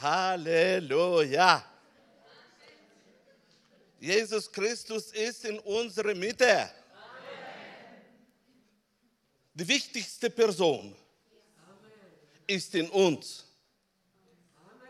Halleluja. 0.00 1.64
Jesus 4.00 4.50
Christus 4.50 5.12
ist 5.12 5.44
in 5.44 5.58
unserer 5.60 6.14
Mitte. 6.14 6.70
Die 9.52 9.68
wichtigste 9.68 10.30
Person 10.30 10.96
ist 12.46 12.74
in 12.74 12.88
uns, 12.88 13.44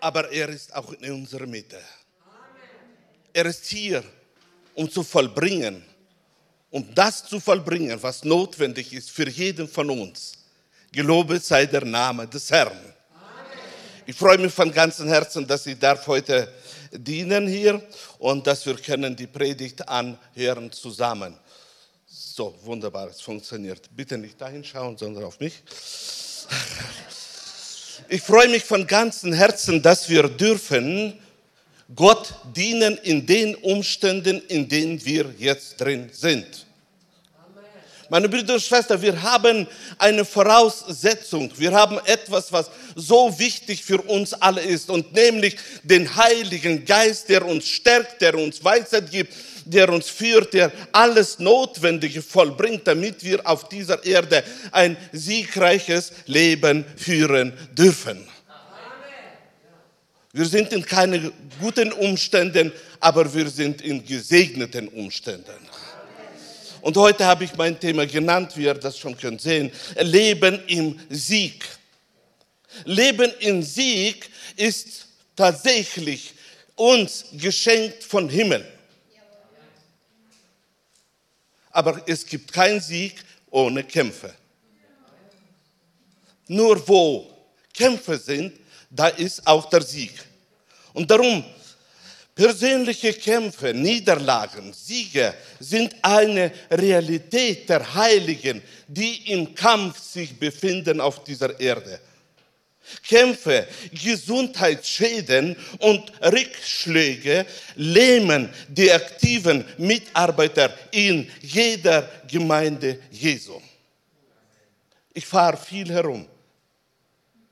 aber 0.00 0.30
er 0.30 0.48
ist 0.50 0.72
auch 0.72 0.92
in 0.92 1.12
unserer 1.12 1.46
Mitte. 1.46 1.82
Er 3.32 3.46
ist 3.46 3.66
hier, 3.66 4.04
um 4.74 4.88
zu 4.88 5.02
vollbringen, 5.02 5.84
um 6.70 6.94
das 6.94 7.24
zu 7.24 7.40
vollbringen, 7.40 8.00
was 8.00 8.22
notwendig 8.24 8.92
ist 8.92 9.10
für 9.10 9.28
jeden 9.28 9.68
von 9.68 9.90
uns. 9.90 10.38
Gelobet 10.92 11.44
sei 11.44 11.66
der 11.66 11.84
Name 11.84 12.28
des 12.28 12.50
Herrn. 12.50 12.94
Ich 14.10 14.16
freue 14.16 14.38
mich 14.38 14.52
von 14.52 14.72
ganzem 14.72 15.06
Herzen, 15.06 15.46
dass 15.46 15.64
ich 15.66 15.78
darf 15.78 16.04
heute 16.08 16.52
dienen 16.90 17.46
hier 17.46 17.80
und 18.18 18.44
dass 18.44 18.66
wir 18.66 18.74
können 18.74 19.14
die 19.14 19.28
Predigt 19.28 19.88
anhören 19.88 20.72
zusammen. 20.72 21.38
So, 22.08 22.58
wunderbar, 22.64 23.10
es 23.10 23.20
funktioniert. 23.20 23.88
Bitte 23.94 24.18
nicht 24.18 24.40
dahin 24.40 24.64
schauen, 24.64 24.98
sondern 24.98 25.22
auf 25.22 25.38
mich. 25.38 25.62
Ich 28.08 28.20
freue 28.20 28.48
mich 28.48 28.64
von 28.64 28.84
ganzem 28.84 29.32
Herzen, 29.32 29.80
dass 29.80 30.08
wir 30.08 30.24
dürfen 30.24 31.16
Gott 31.94 32.34
dienen 32.56 32.96
in 32.96 33.24
den 33.24 33.54
Umständen, 33.54 34.42
in 34.48 34.68
denen 34.68 35.04
wir 35.04 35.32
jetzt 35.38 35.80
drin 35.80 36.10
sind. 36.12 36.66
Meine 38.10 38.28
Brüder 38.28 38.54
und 38.54 38.62
Schwestern, 38.62 39.00
wir 39.00 39.22
haben 39.22 39.68
eine 39.96 40.24
Voraussetzung. 40.24 41.52
Wir 41.56 41.70
haben 41.70 41.96
etwas, 42.06 42.50
was 42.50 42.68
so 42.96 43.38
wichtig 43.38 43.84
für 43.84 44.02
uns 44.02 44.34
alle 44.34 44.62
ist, 44.62 44.90
und 44.90 45.12
nämlich 45.12 45.56
den 45.84 46.16
Heiligen 46.16 46.84
Geist, 46.84 47.28
der 47.28 47.46
uns 47.46 47.68
stärkt, 47.68 48.20
der 48.20 48.34
uns 48.34 48.64
Weisheit 48.64 49.12
gibt, 49.12 49.32
der 49.64 49.88
uns 49.90 50.08
führt, 50.08 50.54
der 50.54 50.72
alles 50.90 51.38
Notwendige 51.38 52.20
vollbringt, 52.20 52.84
damit 52.84 53.22
wir 53.22 53.46
auf 53.46 53.68
dieser 53.68 54.04
Erde 54.04 54.42
ein 54.72 54.96
siegreiches 55.12 56.10
Leben 56.26 56.84
führen 56.96 57.52
dürfen. 57.78 58.26
Wir 60.32 60.46
sind 60.46 60.72
in 60.72 60.84
keinen 60.84 61.32
guten 61.60 61.92
Umständen, 61.92 62.72
aber 62.98 63.32
wir 63.32 63.48
sind 63.48 63.82
in 63.82 64.04
gesegneten 64.04 64.88
Umständen. 64.88 65.54
Und 66.80 66.96
heute 66.96 67.26
habe 67.26 67.44
ich 67.44 67.54
mein 67.56 67.78
Thema 67.78 68.06
genannt, 68.06 68.56
wie 68.56 68.64
ihr 68.64 68.74
das 68.74 68.98
schon 68.98 69.16
könnt 69.16 69.40
sehen, 69.40 69.70
Leben 69.98 70.62
im 70.66 70.98
Sieg. 71.08 71.64
Leben 72.84 73.32
im 73.40 73.62
Sieg 73.62 74.30
ist 74.56 75.06
tatsächlich 75.36 76.34
uns 76.74 77.26
geschenkt 77.32 78.04
von 78.04 78.28
Himmel. 78.28 78.66
Aber 81.70 82.02
es 82.06 82.26
gibt 82.26 82.52
keinen 82.52 82.80
Sieg 82.80 83.22
ohne 83.50 83.84
Kämpfe. 83.84 84.34
Nur 86.48 86.86
wo 86.88 87.30
Kämpfe 87.72 88.18
sind, 88.18 88.58
da 88.90 89.08
ist 89.08 89.46
auch 89.46 89.68
der 89.70 89.82
Sieg. 89.82 90.12
Und 90.92 91.10
darum 91.10 91.44
Persönliche 92.40 93.12
Kämpfe, 93.12 93.74
Niederlagen, 93.74 94.72
Siege 94.72 95.34
sind 95.58 95.94
eine 96.00 96.50
Realität 96.70 97.68
der 97.68 97.94
Heiligen, 97.94 98.62
die 98.88 99.30
im 99.30 99.54
Kampf 99.54 99.98
sich 99.98 100.38
befinden 100.38 101.02
auf 101.02 101.22
dieser 101.22 101.60
Erde. 101.60 102.00
Kämpfe, 103.06 103.68
Gesundheitsschäden 103.92 105.54
und 105.80 106.10
Rückschläge 106.22 107.44
lähmen 107.74 108.48
die 108.68 108.90
aktiven 108.90 109.62
Mitarbeiter 109.76 110.74
in 110.92 111.30
jeder 111.42 112.08
Gemeinde 112.26 113.00
Jesu. 113.10 113.60
Ich 115.12 115.26
fahre 115.26 115.58
viel 115.58 115.90
herum 115.90 116.26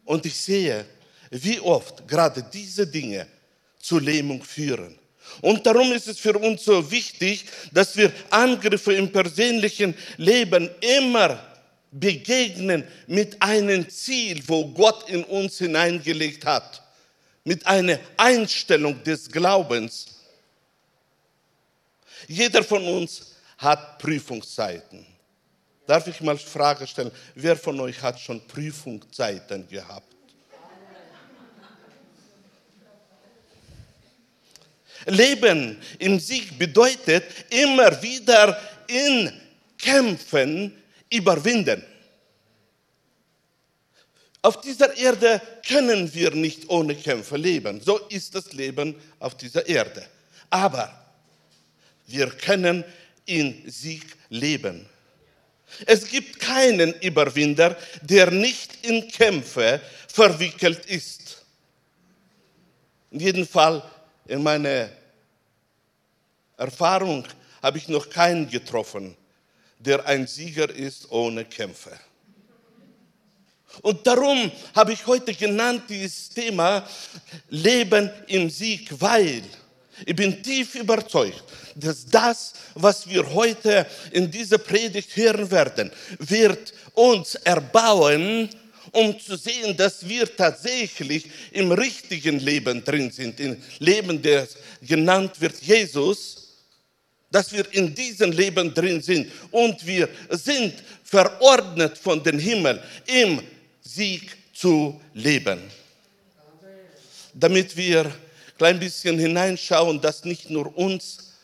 und 0.07 0.25
ich 0.25 0.35
sehe, 0.35 0.87
wie 1.31 1.61
oft 1.61 2.09
gerade 2.09 2.43
diese 2.43 2.87
Dinge 2.87 3.27
zur 3.89 4.03
Lähmung 4.03 4.43
führen. 4.43 4.99
Und 5.41 5.65
darum 5.65 5.93
ist 5.93 6.09
es 6.09 6.19
für 6.19 6.37
uns 6.37 6.65
so 6.65 6.91
wichtig, 6.91 7.47
dass 7.73 7.97
wir 7.97 8.13
Angriffe 8.29 8.93
im 8.93 9.11
persönlichen 9.11 9.95
Leben 10.19 10.69
immer 10.81 11.43
begegnen 11.91 12.85
mit 13.07 13.41
einem 13.41 13.89
Ziel, 13.89 14.43
wo 14.47 14.69
Gott 14.69 15.09
in 15.09 15.25
uns 15.25 15.57
hineingelegt 15.57 16.45
hat, 16.45 16.83
mit 17.45 17.67
einer 17.67 17.99
Einstellung 18.19 19.03
des 19.05 19.31
Glaubens. 19.31 20.07
Jeder 22.27 22.63
von 22.63 22.85
uns 22.87 23.37
hat 23.57 23.99
Prüfungszeiten. 23.99 25.07
Darf 25.87 26.07
ich 26.09 26.21
mal 26.21 26.37
Frage 26.37 26.87
stellen, 26.87 27.11
wer 27.35 27.57
von 27.57 27.81
euch 27.81 28.03
hat 28.03 28.21
schon 28.21 28.47
Prüfungszeiten 28.47 29.67
gehabt? 29.67 30.08
Leben 35.07 35.79
im 35.99 36.19
Sieg 36.19 36.59
bedeutet 36.59 37.25
immer 37.51 38.03
wieder 38.03 38.61
in 38.87 39.33
Kämpfen 39.77 40.75
überwinden. 41.11 41.83
Auf 44.43 44.61
dieser 44.61 44.97
Erde 44.97 45.41
können 45.67 46.13
wir 46.15 46.31
nicht 46.31 46.69
ohne 46.69 46.95
Kämpfe 46.95 47.37
leben. 47.37 47.81
So 47.81 47.99
ist 48.09 48.35
das 48.35 48.53
Leben 48.53 48.95
auf 49.19 49.37
dieser 49.37 49.67
Erde. 49.67 50.07
Aber 50.51 50.93
wir 52.07 52.31
können 52.31 52.85
in 53.27 53.63
Sieg 53.71 54.05
leben. 54.31 54.87
Es 55.87 56.09
gibt 56.09 56.41
keinen 56.41 56.95
Überwinder, 57.01 57.77
der 58.01 58.31
nicht 58.31 58.87
in 58.87 59.09
Kämpfe 59.09 59.81
verwickelt 60.09 60.87
ist. 60.87 61.45
In 63.11 63.21
jedem 63.21 63.47
Fall 63.47 63.83
in 64.29 64.43
meiner 64.43 64.91
Erfahrung 66.57 67.25
habe 67.63 67.79
ich 67.79 67.89
noch 67.89 68.09
keinen 68.09 68.49
getroffen, 68.49 69.17
der 69.79 70.07
ein 70.07 70.27
Sieger 70.27 70.71
ist 70.71 71.11
ohne 71.11 71.45
Kämpfe. 71.45 71.99
Und 73.83 74.07
darum 74.07 74.51
habe 74.75 74.93
ich 74.93 75.07
heute 75.07 75.33
genannt 75.35 75.85
dieses 75.89 76.31
Thema 76.31 76.87
Leben 77.49 78.11
im 78.27 78.51
Sieg, 78.51 78.89
weil 79.01 79.43
ich 80.05 80.15
bin 80.15 80.43
tief 80.43 80.75
überzeugt, 80.75 81.43
dass 81.75 82.07
das, 82.07 82.53
was 82.75 83.09
wir 83.09 83.33
heute 83.35 83.87
in 84.13 84.31
dieser 84.31 84.59
Predigt 84.59 85.17
hören 85.17 85.51
werden, 85.51 85.91
wird 86.19 86.73
uns 86.95 87.35
erbauen, 87.37 88.49
um 88.93 89.19
zu 89.19 89.37
sehen, 89.37 89.77
dass 89.77 90.09
wir 90.09 90.35
tatsächlich 90.35 91.27
im 91.53 91.73
richtigen 91.73 92.39
Leben 92.39 92.85
drin 92.85 93.11
sind, 93.11 93.41
im 93.41 93.57
Leben, 93.79 94.21
das 94.23 94.57
genannt 94.83 95.41
wird 95.41 95.61
Jesus, 95.61 96.49
dass 97.31 97.53
wir 97.53 97.67
in 97.73 97.95
diesem 97.95 98.33
Leben 98.33 98.73
drin 98.73 99.03
sind 99.03 99.31
und 99.51 99.87
wir 99.87 100.09
sind 100.31 100.75
verordnet 101.05 101.99
von 101.99 102.23
dem 102.23 102.39
Himmel 102.39 102.83
im 103.07 103.43
Sieg 103.83 104.37
zu 104.55 105.01
leben. 105.15 105.61
Damit 107.35 107.77
wir 107.77 108.07
ein 108.07 108.13
klein 108.57 108.81
bisschen 108.81 109.19
hineinschauen, 109.19 110.01
dass 110.01 110.25
nicht 110.25 110.51
nur 110.51 110.77
uns 110.77 111.35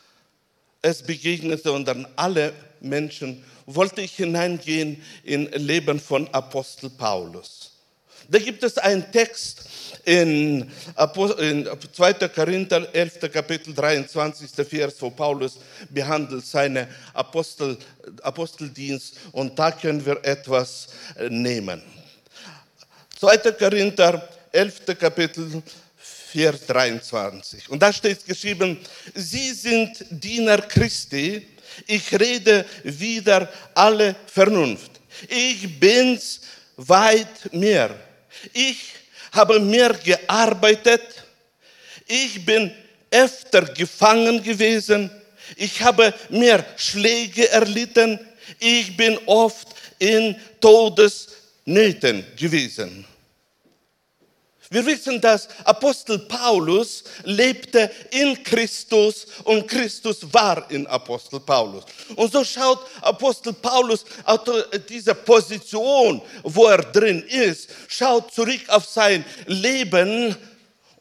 es 0.83 1.03
begegnet, 1.03 1.63
sondern 1.63 2.07
alle 2.17 2.53
Menschen 2.85 3.43
wollte 3.67 4.03
ich 4.03 4.13
hineingehen 4.17 5.03
in 5.25 5.47
Leben 5.53 5.99
von 5.99 6.29
Apostel 6.33 6.91
Paulus. 6.91 7.73
Da 8.29 8.39
gibt 8.39 8.63
es 8.63 8.79
einen 8.79 9.11
Text 9.13 9.65
in, 10.05 10.71
2. 10.97 12.13
Korinther 12.29 12.89
11. 12.95 13.31
Kapitel 13.33 13.75
23. 13.75 14.51
Vers, 14.67 14.95
wo 15.01 15.11
Paulus 15.11 15.59
behandelt 15.91 16.45
seinen 16.47 16.87
Apostel, 17.13 17.77
Aposteldienst 18.23 19.17
und 19.33 19.59
da 19.59 19.71
können 19.71 20.05
wir 20.05 20.25
etwas 20.25 20.89
äh, 21.17 21.29
nehmen. 21.29 21.83
2. 23.19 23.53
Korinther 23.53 24.29
11. 24.53 24.99
Kapitel 24.99 25.63
Vers 25.97 26.67
23. 26.67 27.69
Und 27.71 27.81
da 27.81 27.93
steht 27.93 28.27
geschrieben, 28.27 28.79
Sie 29.15 29.53
sind 29.53 30.05
Diener 30.11 30.59
Christi, 30.63 31.47
ich 31.87 32.13
rede 32.19 32.65
wieder 32.83 33.53
alle 33.75 34.15
Vernunft. 34.27 34.91
Ich 35.29 35.79
bin's 35.79 36.41
weit 36.77 37.53
mehr. 37.53 37.91
Ich 38.53 38.95
habe 39.33 39.61
mehr 39.61 39.95
gearbeitet. 39.95 41.03
Ich 42.07 42.45
bin 42.45 42.73
öfter 43.11 43.63
gefangen 43.63 44.43
gewesen. 44.43 45.11
Ich 45.57 45.81
habe 45.83 46.13
mehr 46.31 46.65
Schläge 46.77 47.49
erlitten. 47.51 48.19
Ich 48.59 48.97
bin 48.97 49.19
oft 49.27 49.69
in 49.99 50.37
Todesnöten 50.61 52.25
gewesen. 52.37 53.07
Wir 54.75 54.85
wissen, 54.87 55.21
dass 55.21 55.49
Apostel 55.63 56.19
Paulus 56.19 57.05
lebte 57.23 57.89
in 58.11 58.43
Christus 58.43 59.25
und 59.45 59.69
Christus 59.69 60.27
war 60.33 60.69
in 60.69 60.85
Apostel 60.89 61.39
Paulus. 61.39 61.85
Und 62.17 62.33
so 62.33 62.43
schaut 62.43 62.81
Apostel 63.01 63.53
Paulus 63.53 64.05
auf 64.25 64.41
diese 64.89 65.15
Position, 65.15 66.21
wo 66.43 66.67
er 66.67 66.79
drin 66.79 67.23
ist, 67.23 67.71
schaut 67.87 68.35
zurück 68.35 68.63
auf 68.67 68.85
sein 68.85 69.25
Leben 69.47 70.35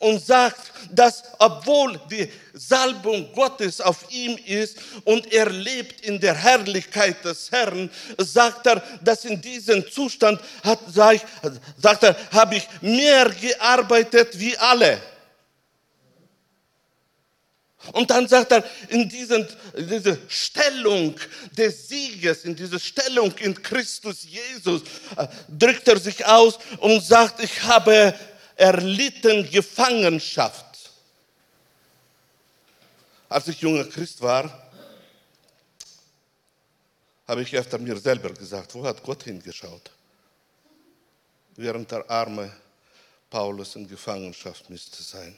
und 0.03 0.23
sagt, 0.23 0.71
dass 0.91 1.23
obwohl 1.39 1.99
die 2.11 2.29
Salbung 2.53 3.31
Gottes 3.33 3.79
auf 3.79 4.05
ihm 4.09 4.37
ist 4.45 4.77
und 5.05 5.31
er 5.31 5.49
lebt 5.49 6.05
in 6.05 6.19
der 6.19 6.35
Herrlichkeit 6.35 7.23
des 7.23 7.51
Herrn, 7.51 7.89
sagt 8.17 8.67
er, 8.67 8.83
dass 9.01 9.25
in 9.25 9.41
diesem 9.41 9.89
Zustand 9.89 10.41
hat, 10.63 10.79
sagt 10.93 12.03
er, 12.03 12.17
habe 12.31 12.55
ich 12.55 12.67
mehr 12.81 13.29
gearbeitet 13.29 14.37
wie 14.37 14.57
alle. 14.57 15.01
Und 17.91 18.09
dann 18.09 18.27
sagt 18.27 18.51
er, 18.53 18.63
in 18.89 19.09
diesen, 19.09 19.45
diese 19.77 20.17
Stellung 20.29 21.15
des 21.57 21.89
Sieges, 21.89 22.45
in 22.45 22.55
diese 22.55 22.79
Stellung 22.79 23.33
in 23.39 23.61
Christus 23.61 24.23
Jesus, 24.23 24.83
äh, 25.17 25.27
drückt 25.49 25.87
er 25.89 25.99
sich 25.99 26.25
aus 26.25 26.59
und 26.79 27.03
sagt, 27.03 27.43
ich 27.43 27.61
habe 27.63 28.13
erlitten 28.55 29.49
Gefangenschaft. 29.49 30.91
Als 33.29 33.47
ich 33.47 33.61
junger 33.61 33.85
Christ 33.85 34.21
war, 34.21 34.69
habe 37.27 37.41
ich 37.41 37.55
öfter 37.55 37.77
mir 37.77 37.97
selber 37.97 38.29
gesagt, 38.31 38.75
wo 38.75 38.85
hat 38.85 39.01
Gott 39.01 39.23
hingeschaut? 39.23 39.91
Während 41.55 41.89
der 41.91 42.09
arme 42.09 42.51
Paulus 43.29 43.75
in 43.75 43.87
Gefangenschaft 43.87 44.69
müsste 44.69 45.01
sein. 45.01 45.35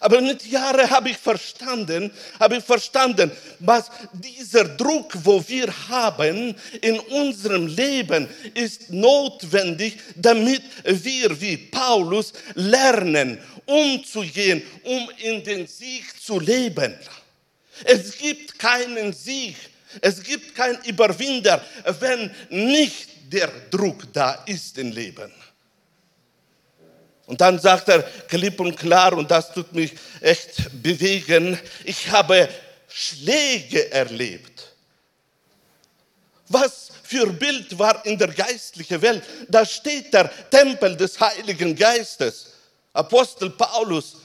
Aber 0.00 0.20
mit 0.20 0.44
Jahren 0.46 0.88
habe 0.90 1.10
ich 1.10 1.16
verstanden, 1.16 2.10
habe 2.40 2.56
ich 2.56 2.64
verstanden, 2.64 3.30
was 3.60 3.90
dieser 4.12 4.64
Druck, 4.64 5.12
wo 5.22 5.42
wir 5.46 5.72
haben 5.88 6.54
in 6.80 6.98
unserem 6.98 7.66
Leben, 7.66 8.28
ist 8.54 8.90
notwendig, 8.90 9.98
damit 10.16 10.62
wir 10.84 11.40
wie 11.40 11.56
Paulus 11.56 12.32
lernen, 12.54 13.38
umzugehen, 13.66 14.62
um 14.82 15.10
in 15.18 15.44
den 15.44 15.66
Sieg 15.66 16.04
zu 16.20 16.40
leben. 16.40 16.94
Es 17.84 18.16
gibt 18.18 18.58
keinen 18.58 19.12
Sieg, 19.12 19.56
es 20.00 20.22
gibt 20.22 20.54
keinen 20.54 20.82
Überwinder, 20.84 21.64
wenn 22.00 22.30
nicht 22.50 23.08
der 23.32 23.50
Druck 23.70 24.12
da 24.12 24.44
ist 24.46 24.78
im 24.78 24.92
Leben. 24.92 25.32
Und 27.26 27.40
dann 27.40 27.58
sagt 27.58 27.88
er 27.88 28.02
klipp 28.02 28.60
und 28.60 28.76
klar, 28.76 29.14
und 29.14 29.30
das 29.30 29.52
tut 29.52 29.72
mich 29.72 29.92
echt 30.20 30.82
bewegen, 30.82 31.58
ich 31.84 32.10
habe 32.10 32.48
Schläge 32.88 33.90
erlebt. 33.90 34.68
Was 36.48 36.90
für 37.02 37.26
Bild 37.26 37.78
war 37.78 38.04
in 38.04 38.18
der 38.18 38.28
geistlichen 38.28 39.00
Welt? 39.00 39.24
Da 39.48 39.64
steht 39.64 40.12
der 40.12 40.30
Tempel 40.50 40.96
des 40.96 41.18
Heiligen 41.18 41.74
Geistes, 41.74 42.52
Apostel 42.92 43.50
Paulus. 43.50 44.16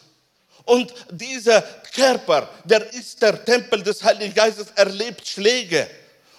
Und 0.65 0.93
dieser 1.09 1.61
Körper, 1.95 2.49
der 2.65 2.93
ist 2.93 3.21
der 3.21 3.43
Tempel 3.43 3.81
des 3.81 4.03
Heiligen 4.03 4.33
Geistes, 4.33 4.67
erlebt 4.75 5.25
Schläge. 5.27 5.89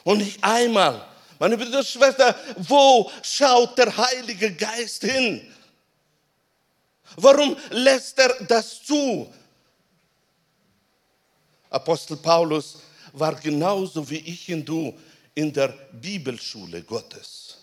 Und 0.05 0.19
nicht 0.19 0.43
einmal. 0.43 1.05
Meine 1.39 1.57
Brüder 1.57 1.79
und 1.79 1.87
Schwestern, 1.87 2.35
wo 2.59 3.11
schaut 3.23 3.77
der 3.79 3.97
Heilige 3.97 4.53
Geist 4.53 5.03
hin? 5.03 5.51
Warum 7.17 7.57
lässt 7.71 8.19
er 8.19 8.35
das 8.47 8.83
zu? 8.83 9.33
Apostel 11.69 12.17
Paulus 12.17 12.79
war 13.13 13.35
genauso 13.35 14.09
wie 14.09 14.19
ich 14.19 14.53
und 14.53 14.65
du 14.65 14.99
in 15.35 15.53
der 15.53 15.69
Bibelschule 15.93 16.83
Gottes. 16.83 17.59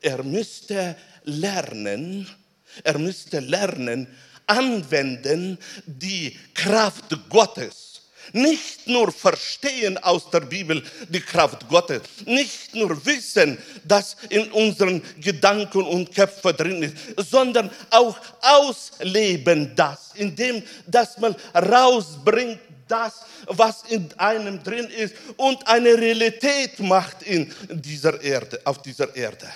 Er 0.00 0.22
müsste 0.22 0.96
lernen, 1.24 2.28
er 2.82 2.98
müsste 2.98 3.40
lernen, 3.40 4.08
anwenden 4.46 5.58
die 5.86 6.36
Kraft 6.54 7.16
Gottes 7.28 7.91
nicht 8.32 8.86
nur 8.86 9.12
verstehen 9.12 9.98
aus 9.98 10.30
der 10.30 10.40
Bibel 10.40 10.82
die 11.08 11.20
Kraft 11.20 11.68
Gottes, 11.68 12.02
nicht 12.24 12.74
nur 12.74 13.04
wissen, 13.04 13.58
dass 13.84 14.16
in 14.28 14.50
unseren 14.52 15.02
Gedanken 15.20 15.82
und 15.82 16.14
Köpfen 16.14 16.56
drin 16.56 16.82
ist, 16.82 16.96
sondern 17.30 17.70
auch 17.90 18.16
ausleben 18.40 19.72
das, 19.76 20.10
indem 20.14 20.62
dass 20.86 21.18
man 21.18 21.34
rausbringt 21.54 22.60
das, 22.88 23.24
was 23.46 23.84
in 23.88 24.08
einem 24.18 24.62
drin 24.62 24.86
ist 24.86 25.14
und 25.36 25.66
eine 25.66 25.96
Realität 25.96 26.78
macht 26.80 27.22
in 27.22 27.52
dieser 27.70 28.20
Erde, 28.20 28.60
auf 28.64 28.82
dieser 28.82 29.14
Erde. 29.16 29.48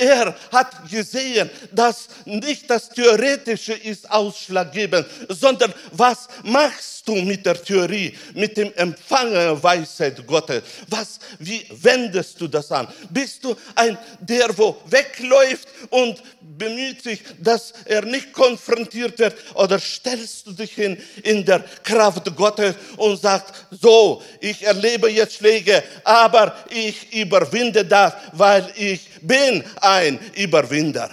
Er 0.00 0.34
hat 0.50 0.88
gesehen, 0.90 1.50
dass 1.72 2.08
nicht 2.24 2.70
das 2.70 2.88
Theoretische 2.88 3.74
ist 3.74 4.10
ausschlaggebend, 4.10 5.06
sondern 5.28 5.74
was 5.92 6.26
machst 6.42 7.06
du 7.06 7.16
mit 7.16 7.44
der 7.44 7.62
Theorie, 7.62 8.16
mit 8.32 8.56
dem 8.56 8.72
Empfangen 8.76 9.62
Weisheit 9.62 10.26
Gottes? 10.26 10.62
Was, 10.88 11.18
wie 11.38 11.66
wendest 11.82 12.40
du 12.40 12.48
das 12.48 12.72
an? 12.72 12.88
Bist 13.10 13.44
du 13.44 13.54
ein, 13.74 13.98
der 14.20 14.56
wo 14.56 14.78
wegläuft 14.86 15.68
und 15.90 16.22
bemüht 16.40 17.02
sich, 17.02 17.20
dass 17.38 17.72
er 17.84 18.02
nicht 18.02 18.32
konfrontiert 18.32 19.18
wird? 19.18 19.34
Oder 19.54 19.78
stellst 19.78 20.46
du 20.46 20.52
dich 20.52 20.72
hin 20.72 20.96
in 21.22 21.44
der 21.44 21.60
Kraft 21.82 22.34
Gottes 22.36 22.74
und 22.96 23.20
sagst, 23.20 23.54
so, 23.70 24.22
ich 24.40 24.62
erlebe 24.62 25.10
jetzt 25.10 25.34
Schläge, 25.34 25.82
aber 26.04 26.56
ich 26.70 27.12
überwinde 27.12 27.84
das, 27.84 28.14
weil 28.32 28.72
ich 28.76 29.08
bin 29.22 29.64
ein 29.90 30.18
Überwinder. 30.34 31.10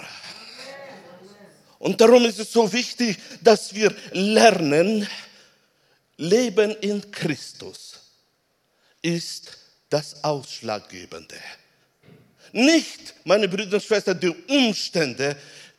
Und 1.78 2.00
darum 2.00 2.24
ist 2.24 2.38
es 2.38 2.52
so 2.52 2.72
wichtig, 2.72 3.16
dass 3.40 3.74
wir 3.74 3.94
lernen, 4.12 5.06
Leben 6.16 6.72
in 6.80 7.10
Christus 7.12 8.00
ist 9.00 9.56
das 9.88 10.24
Ausschlaggebende. 10.24 11.36
Nicht, 12.52 13.14
meine 13.24 13.46
Brüder 13.46 13.74
und 13.74 13.82
Schwestern, 13.82 14.18
die 14.18 14.34
Umstände, 14.48 15.36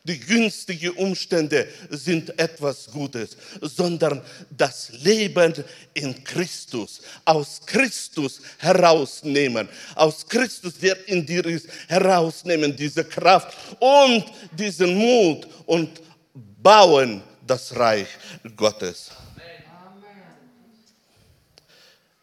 die 0.10 0.20
günstigen 0.20 0.90
Umstände 0.94 1.68
sind 1.92 2.38
etwas 2.40 2.88
Gutes, 2.88 3.38
sondern 3.62 4.24
das 4.50 4.90
Leben 5.04 5.54
in 5.94 6.24
Christus, 6.24 7.02
aus 7.24 7.62
Christus 7.64 8.42
herausnehmen, 8.58 9.70
aus 9.94 10.28
Christus, 10.28 10.80
der 10.80 11.08
in 11.08 11.24
dir 11.24 11.46
ist, 11.46 11.68
herausnehmen, 11.88 12.76
diese 12.76 13.04
Kraft 13.06 13.56
und 13.80 14.26
diesen 14.52 14.96
Mut 14.96 15.48
und 15.68 16.02
bauen 16.34 17.22
das 17.46 17.76
Reich 17.76 18.08
Gottes. 18.56 19.12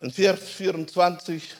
In 0.00 0.10
Vers 0.10 0.40
24 0.56 1.54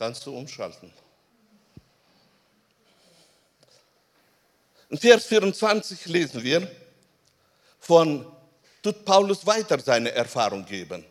kannst 0.00 0.24
du 0.24 0.34
umschalten. 0.34 0.90
In 4.88 4.96
Vers 4.96 5.26
24 5.26 6.06
lesen 6.06 6.42
wir 6.42 6.66
von, 7.78 8.24
tut 8.82 9.04
Paulus 9.04 9.44
weiter 9.44 9.78
seine 9.78 10.10
Erfahrung 10.12 10.64
geben. 10.64 11.04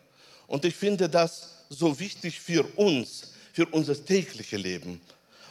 Und 0.48 0.64
ich 0.64 0.74
finde 0.74 1.08
das 1.08 1.50
so 1.68 1.96
wichtig 2.00 2.40
für 2.40 2.64
uns, 2.76 3.30
für 3.52 3.64
unser 3.66 3.94
tägliches 4.04 4.60
Leben. 4.60 5.00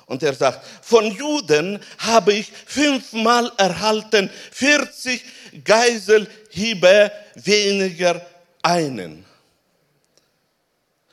Und 0.05 0.22
er 0.22 0.34
sagt, 0.34 0.65
von 0.86 1.05
Juden 1.05 1.79
habe 2.00 2.34
ich 2.34 2.51
fünfmal 2.51 3.53
erhalten, 3.55 4.29
40 4.51 5.24
Geiselhiebe 5.63 7.10
weniger 7.36 8.22
einen. 8.62 9.25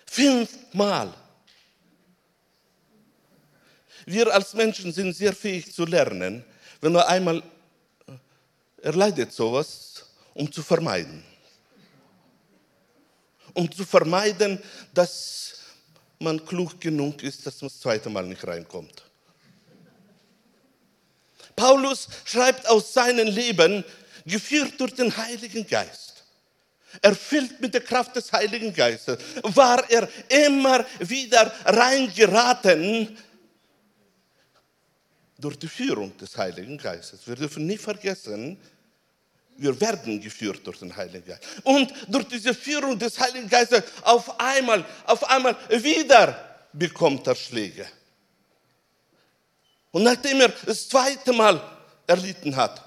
Fünfmal. 0.06 1.14
Wir 4.06 4.32
als 4.32 4.54
Menschen 4.54 4.92
sind 4.92 5.14
sehr 5.14 5.32
fähig 5.32 5.74
zu 5.74 5.84
lernen, 5.84 6.44
wenn 6.80 6.92
man 6.92 7.02
einmal 7.02 7.42
erleidet 8.80 9.32
sowas, 9.32 10.04
um 10.32 10.50
zu 10.50 10.62
vermeiden. 10.62 11.24
Um 13.52 13.70
zu 13.70 13.84
vermeiden, 13.84 14.62
dass 14.94 15.54
man 16.20 16.44
klug 16.46 16.80
genug 16.80 17.20
ist, 17.24 17.44
dass 17.44 17.60
man 17.60 17.68
das 17.68 17.80
zweite 17.80 18.08
Mal 18.08 18.24
nicht 18.24 18.46
reinkommt. 18.46 19.02
Paulus 21.56 22.06
schreibt 22.24 22.68
aus 22.68 22.92
seinem 22.92 23.26
Leben, 23.26 23.82
geführt 24.24 24.74
durch 24.78 24.94
den 24.94 25.14
Heiligen 25.16 25.66
Geist. 25.66 26.06
erfüllt 27.02 27.60
mit 27.60 27.74
der 27.74 27.82
Kraft 27.82 28.16
des 28.16 28.32
Heiligen 28.32 28.72
Geistes, 28.72 29.18
war 29.42 29.88
er 29.90 30.08
immer 30.28 30.84
wieder 30.98 31.52
reingeraten 31.64 33.16
durch 35.38 35.58
die 35.58 35.68
Führung 35.68 36.16
des 36.16 36.36
Heiligen 36.36 36.78
Geistes. 36.78 37.26
Wir 37.26 37.34
dürfen 37.34 37.66
nie 37.66 37.78
vergessen, 37.78 38.58
wir 39.58 39.78
werden 39.80 40.20
geführt 40.20 40.66
durch 40.66 40.78
den 40.78 40.94
Heiligen 40.94 41.26
Geist. 41.26 41.42
Und 41.64 41.92
durch 42.08 42.26
diese 42.28 42.54
Führung 42.54 42.98
des 42.98 43.18
Heiligen 43.18 43.48
Geistes 43.48 43.84
auf 44.02 44.38
einmal, 44.38 44.84
auf 45.04 45.24
einmal 45.28 45.56
wieder 45.70 46.58
bekommt 46.72 47.26
er 47.26 47.34
Schläge. 47.34 47.86
Und 49.90 50.02
nachdem 50.02 50.40
er 50.42 50.48
das 50.48 50.88
zweite 50.88 51.32
Mal 51.32 51.60
erlitten 52.06 52.54
hat, 52.54 52.82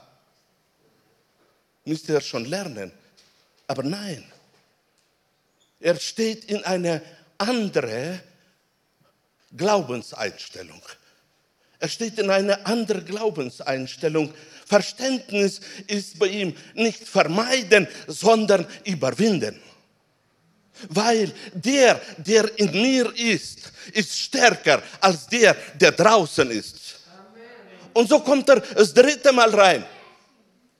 müsste 1.85 2.13
er 2.13 2.21
schon 2.21 2.45
lernen. 2.45 2.91
Aber 3.65 3.83
nein, 3.83 4.31
er 5.79 5.99
steht 5.99 6.45
in 6.45 6.63
eine 6.63 7.01
andere 7.37 8.21
Glaubenseinstellung. 9.55 10.81
Er 11.79 11.87
steht 11.87 12.19
in 12.19 12.29
eine 12.29 12.65
andere 12.65 13.01
Glaubenseinstellung. 13.01 14.33
Verständnis 14.65 15.61
ist 15.87 16.19
bei 16.19 16.27
ihm 16.27 16.55
nicht 16.73 17.07
vermeiden, 17.07 17.87
sondern 18.07 18.67
überwinden. 18.83 19.59
Weil 20.89 21.33
der, 21.53 22.01
der 22.17 22.57
in 22.57 22.71
mir 22.71 23.13
ist, 23.15 23.71
ist 23.93 24.17
stärker 24.17 24.81
als 24.99 25.27
der, 25.27 25.55
der 25.75 25.91
draußen 25.91 26.49
ist. 26.51 26.99
Und 27.93 28.07
so 28.07 28.19
kommt 28.19 28.47
er 28.49 28.59
das 28.59 28.93
dritte 28.93 29.31
Mal 29.31 29.49
rein. 29.49 29.85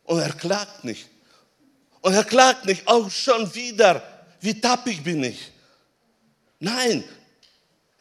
Und 0.04 0.20
er 0.20 0.34
klagt 0.34 0.84
nicht. 0.84 1.08
Und 2.02 2.14
er 2.14 2.24
klagt 2.24 2.66
nicht, 2.66 2.88
auch 2.88 3.10
schon 3.10 3.54
wieder, 3.54 4.02
wie 4.40 4.60
tappig 4.60 5.04
bin 5.04 5.24
ich. 5.24 5.52
Nein, 6.60 7.04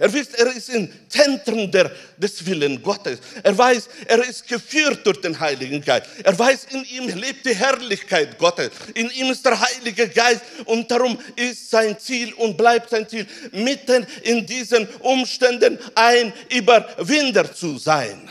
er 0.00 0.14
er 0.14 0.54
ist 0.54 0.68
im 0.68 0.88
Zentrum 1.08 1.68
der, 1.72 1.90
des 2.16 2.46
Willen 2.46 2.80
Gottes. 2.80 3.18
Er 3.42 3.58
weiß, 3.58 3.88
er 4.06 4.24
ist 4.24 4.46
geführt 4.46 5.04
durch 5.04 5.20
den 5.20 5.38
Heiligen 5.38 5.84
Geist. 5.84 6.06
Er 6.22 6.38
weiß, 6.38 6.68
in 6.70 6.84
ihm 6.84 7.08
lebt 7.18 7.44
die 7.44 7.54
Herrlichkeit 7.54 8.38
Gottes. 8.38 8.70
In 8.94 9.10
ihm 9.10 9.32
ist 9.32 9.44
der 9.44 9.60
Heilige 9.60 10.08
Geist 10.08 10.42
und 10.66 10.88
darum 10.88 11.18
ist 11.34 11.68
sein 11.68 11.98
Ziel 11.98 12.32
und 12.34 12.56
bleibt 12.56 12.90
sein 12.90 13.08
Ziel, 13.08 13.26
mitten 13.50 14.06
in 14.22 14.46
diesen 14.46 14.86
Umständen 15.00 15.80
ein 15.96 16.32
Überwinder 16.48 17.52
zu 17.52 17.76
sein. 17.76 18.30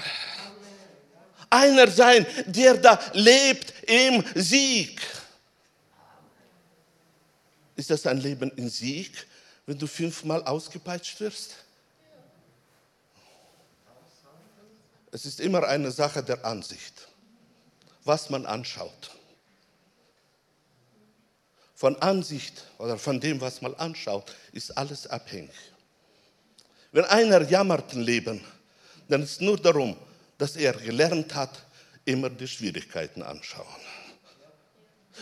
Einer 1.49 1.89
sein, 1.89 2.25
der 2.45 2.75
da 2.75 2.97
lebt 3.11 3.73
im 3.89 4.23
Sieg. 4.35 5.01
Ist 7.75 7.89
das 7.89 8.07
ein 8.07 8.19
Leben 8.21 8.53
im 8.55 8.69
Sieg? 8.69 9.11
Wenn 9.67 9.77
du 9.77 9.85
fünfmal 9.85 10.43
ausgepeitscht 10.43 11.19
wirst? 11.19 11.55
Es 15.11 15.25
ist 15.25 15.39
immer 15.39 15.63
eine 15.67 15.91
Sache 15.91 16.23
der 16.23 16.43
Ansicht, 16.43 17.07
was 18.03 18.29
man 18.29 18.45
anschaut. 18.45 19.11
Von 21.75 21.95
Ansicht 22.01 22.63
oder 22.79 22.97
von 22.97 23.19
dem, 23.19 23.39
was 23.39 23.61
man 23.61 23.75
anschaut, 23.75 24.35
ist 24.51 24.75
alles 24.77 25.05
abhängig. 25.05 25.51
Wenn 26.91 27.05
einer 27.05 27.41
jammert 27.47 27.93
im 27.93 28.01
Leben, 28.01 28.43
dann 29.09 29.21
ist 29.21 29.33
es 29.33 29.39
nur 29.41 29.57
darum, 29.57 29.95
dass 30.37 30.55
er 30.55 30.73
gelernt 30.73 31.35
hat, 31.35 31.65
immer 32.05 32.29
die 32.29 32.47
Schwierigkeiten 32.47 33.21
anschauen. 33.21 33.81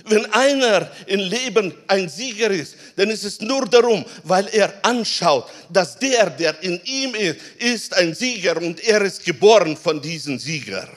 Wenn 0.04 0.26
einer 0.34 0.92
im 1.08 1.20
Leben 1.20 1.74
ein 1.88 2.10
Sieger 2.10 2.52
ist, 2.52 2.76
dann 2.96 3.10
ist 3.10 3.24
es 3.24 3.40
nur 3.40 3.66
darum, 3.66 4.06
weil 4.24 4.48
er 4.50 4.74
anschaut, 4.86 5.50
dass 5.70 5.98
der, 5.98 6.30
der 6.30 6.62
in 6.62 6.80
ihm 6.84 7.16
ist, 7.16 7.40
ist 7.60 7.94
ein 7.94 8.14
Sieger 8.14 8.58
und 8.58 8.84
er 8.84 9.02
ist 9.02 9.24
geboren 9.24 9.78
von 9.78 10.02
diesem 10.02 10.38
Sieger. 10.38 10.88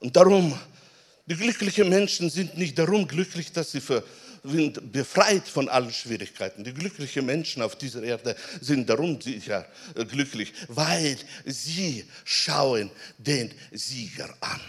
Und 0.00 0.16
darum, 0.16 0.58
die 1.26 1.36
glücklichen 1.36 1.88
Menschen 1.88 2.30
sind 2.30 2.56
nicht 2.56 2.78
darum 2.78 3.06
glücklich, 3.06 3.52
dass 3.52 3.72
sie 3.72 3.80
für, 3.80 4.02
sind 4.42 4.92
befreit 4.92 5.46
von 5.46 5.68
allen 5.68 5.92
Schwierigkeiten. 5.92 6.64
Die 6.64 6.74
glücklichen 6.74 7.26
Menschen 7.26 7.62
auf 7.62 7.76
dieser 7.76 8.02
Erde 8.02 8.36
sind 8.60 8.88
darum 8.88 9.20
sicher 9.20 9.66
äh, 9.94 10.04
glücklich, 10.04 10.52
weil 10.68 11.16
sie 11.44 12.04
schauen 12.24 12.90
den 13.18 13.52
Sieger 13.72 14.34
an 14.40 14.60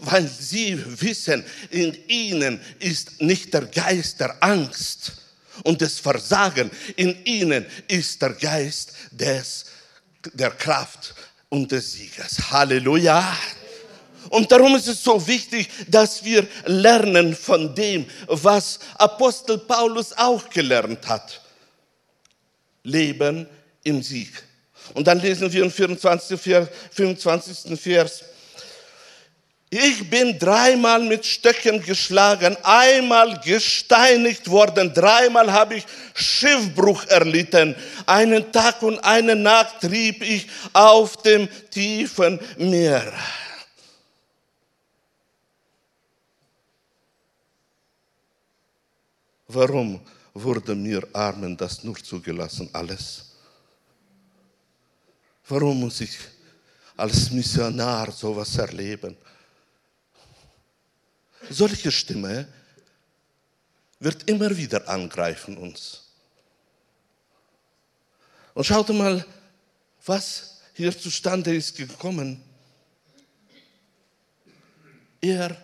weil 0.00 0.26
sie 0.28 0.80
wissen, 1.00 1.44
in 1.70 1.96
ihnen 2.08 2.60
ist 2.78 3.20
nicht 3.20 3.52
der 3.54 3.66
Geist 3.66 4.20
der 4.20 4.42
Angst 4.42 5.12
und 5.64 5.80
des 5.80 5.98
Versagen, 5.98 6.70
in 6.96 7.24
ihnen 7.24 7.66
ist 7.88 8.20
der 8.22 8.34
Geist 8.34 8.92
des, 9.10 9.66
der 10.34 10.50
Kraft 10.50 11.14
und 11.48 11.70
des 11.72 11.92
Sieges. 11.92 12.50
Halleluja. 12.50 13.36
Und 14.28 14.50
darum 14.50 14.74
ist 14.74 14.88
es 14.88 15.02
so 15.02 15.24
wichtig, 15.26 15.68
dass 15.88 16.24
wir 16.24 16.46
lernen 16.64 17.34
von 17.34 17.74
dem, 17.74 18.06
was 18.26 18.80
Apostel 18.96 19.58
Paulus 19.58 20.12
auch 20.12 20.48
gelernt 20.50 21.06
hat. 21.06 21.40
Leben 22.82 23.46
im 23.84 24.02
Sieg. 24.02 24.42
Und 24.94 25.06
dann 25.06 25.20
lesen 25.20 25.52
wir 25.52 25.62
im 25.62 25.70
24. 25.70 26.40
25. 26.90 27.80
Vers. 27.80 28.24
Ich 29.78 30.08
bin 30.08 30.38
dreimal 30.38 31.02
mit 31.02 31.26
Stöcken 31.26 31.82
geschlagen, 31.82 32.56
einmal 32.62 33.38
gesteinigt 33.40 34.48
worden, 34.48 34.90
dreimal 34.94 35.52
habe 35.52 35.74
ich 35.74 35.84
Schiffbruch 36.14 37.04
erlitten. 37.08 37.76
Einen 38.06 38.50
Tag 38.50 38.82
und 38.82 38.98
eine 39.00 39.36
Nacht 39.36 39.82
trieb 39.82 40.22
ich 40.22 40.48
auf 40.72 41.18
dem 41.18 41.46
tiefen 41.68 42.40
Meer. 42.56 43.12
Warum 49.46 50.00
wurde 50.32 50.74
mir 50.74 51.06
Armen 51.12 51.54
das 51.54 51.84
nur 51.84 52.02
zugelassen, 52.02 52.70
alles? 52.72 53.26
Warum 55.46 55.80
muss 55.80 56.00
ich 56.00 56.16
als 56.96 57.30
Missionar 57.30 58.10
sowas 58.10 58.56
erleben? 58.56 59.14
Solche 61.50 61.92
Stimme 61.92 62.48
wird 64.00 64.28
immer 64.28 64.56
wieder 64.56 64.88
angreifen 64.88 65.56
uns. 65.56 66.02
Und 68.54 68.64
schaut 68.64 68.88
mal, 68.90 69.24
was 70.04 70.60
hier 70.74 70.96
zustande 70.96 71.54
ist 71.54 71.76
gekommen. 71.76 72.42
Er 75.20 75.56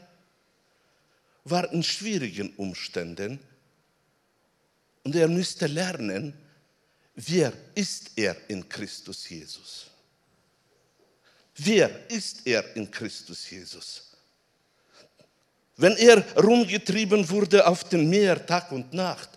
war 1.44 1.70
in 1.72 1.82
schwierigen 1.82 2.54
Umständen 2.56 3.38
und 5.04 5.14
er 5.14 5.28
müsste 5.28 5.66
lernen, 5.66 6.34
wer 7.14 7.52
ist 7.74 8.12
er 8.16 8.36
in 8.48 8.68
Christus 8.68 9.28
Jesus? 9.28 9.86
Wer 11.56 12.10
ist 12.10 12.46
er 12.46 12.74
in 12.76 12.90
Christus 12.90 13.50
Jesus? 13.50 14.11
Wenn 15.76 15.96
er 15.96 16.24
rumgetrieben 16.36 17.28
wurde 17.28 17.66
auf 17.66 17.84
dem 17.84 18.08
Meer 18.08 18.44
Tag 18.44 18.70
und 18.72 18.92
Nacht, 18.92 19.30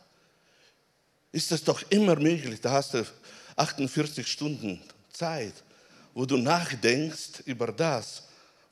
ist 1.32 1.52
es 1.52 1.64
doch 1.64 1.84
immer 1.90 2.16
möglich, 2.16 2.62
da 2.62 2.72
hast 2.72 2.94
du 2.94 3.06
48 3.56 4.28
Stunden 4.28 4.82
Zeit, 5.12 5.54
wo 6.14 6.26
du 6.26 6.38
nachdenkst 6.38 7.42
über 7.46 7.68
das, 7.68 8.24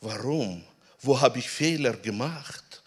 warum, 0.01 0.63
wo 1.01 1.19
habe 1.19 1.39
ich 1.39 1.49
Fehler 1.49 1.93
gemacht, 1.93 2.83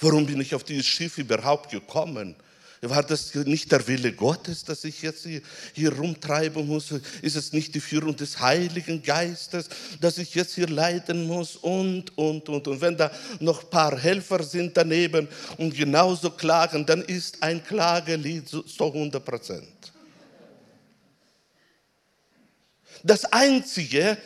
warum 0.00 0.26
bin 0.26 0.40
ich 0.40 0.54
auf 0.54 0.64
dieses 0.64 0.86
Schiff 0.86 1.18
überhaupt 1.18 1.70
gekommen, 1.70 2.34
war 2.80 3.02
das 3.02 3.34
nicht 3.34 3.72
der 3.72 3.86
Wille 3.88 4.12
Gottes, 4.12 4.64
dass 4.64 4.84
ich 4.84 5.02
jetzt 5.02 5.24
hier, 5.24 5.42
hier 5.72 5.92
rumtreiben 5.92 6.66
muss? 6.66 6.92
Ist 7.22 7.36
es 7.36 7.52
nicht 7.52 7.74
die 7.74 7.80
Führung 7.80 8.14
des 8.14 8.38
Heiligen 8.40 9.02
Geistes, 9.02 9.68
dass 10.00 10.18
ich 10.18 10.34
jetzt 10.34 10.54
hier 10.54 10.68
leiden 10.68 11.26
muss? 11.26 11.56
Und, 11.56 12.16
und, 12.16 12.48
und. 12.48 12.68
Und 12.68 12.80
wenn 12.80 12.96
da 12.96 13.10
noch 13.40 13.64
ein 13.64 13.70
paar 13.70 13.98
Helfer 13.98 14.42
sind 14.44 14.76
daneben 14.76 15.26
und 15.56 15.74
genauso 15.74 16.30
klagen, 16.30 16.86
dann 16.86 17.02
ist 17.02 17.42
ein 17.42 17.64
Klagelied 17.64 18.48
so 18.48 18.64
100 18.78 19.24
Prozent. 19.24 19.68
Das 23.02 23.24
Einzige, 23.24 24.18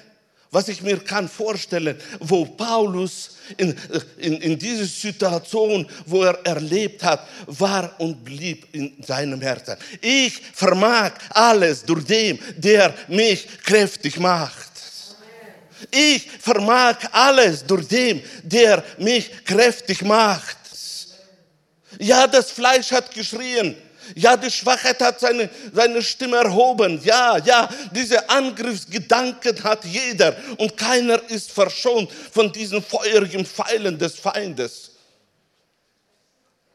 was 0.53 0.69
ich 0.69 0.83
mir 0.83 0.99
kann 0.99 1.29
vorstellen, 1.29 1.99
wo 2.21 2.45
Paulus 2.45 3.31
in, 3.57 3.75
in, 4.19 4.37
in 4.37 4.59
dieser 4.59 4.85
Situation, 4.85 5.89
wo 6.05 6.23
er 6.23 6.39
erlebt 6.45 7.03
hat, 7.03 7.27
war 7.47 7.99
und 7.99 8.23
blieb 8.23 8.67
in 8.73 9.03
seinem 9.03 9.41
Herzen. 9.41 9.77
Ich 10.03 10.41
vermag 10.53 11.13
alles 11.31 11.83
durch 11.83 12.05
den, 12.05 12.39
der 12.57 12.95
mich 13.09 13.49
kräftig 13.65 14.21
macht. 14.21 14.71
Ich 15.91 16.31
vermag 16.39 16.97
alles 17.13 17.65
durch 17.65 17.89
den, 17.89 18.23
der 18.43 18.85
mich 18.99 19.31
kräftig 19.45 20.03
macht. 20.03 20.59
Ja, 21.99 22.27
das 22.27 22.51
Fleisch 22.51 22.93
hat 22.93 23.13
geschrien. 23.15 23.75
Ja, 24.15 24.37
die 24.37 24.51
Schwachheit 24.51 25.01
hat 25.01 25.21
seine, 25.21 25.49
seine 25.73 26.03
Stimme 26.03 26.37
erhoben. 26.37 27.01
Ja, 27.03 27.39
ja, 27.39 27.69
diese 27.93 28.29
Angriffsgedanken 28.29 29.63
hat 29.65 29.85
jeder 29.85 30.37
und 30.59 30.77
keiner 30.77 31.23
ist 31.31 31.51
verschont 31.53 32.11
von 32.13 32.53
diesen 32.53 32.83
feurigen 32.83 33.45
Pfeilen 33.45 33.99
des 33.99 34.19
Feindes. 34.19 34.91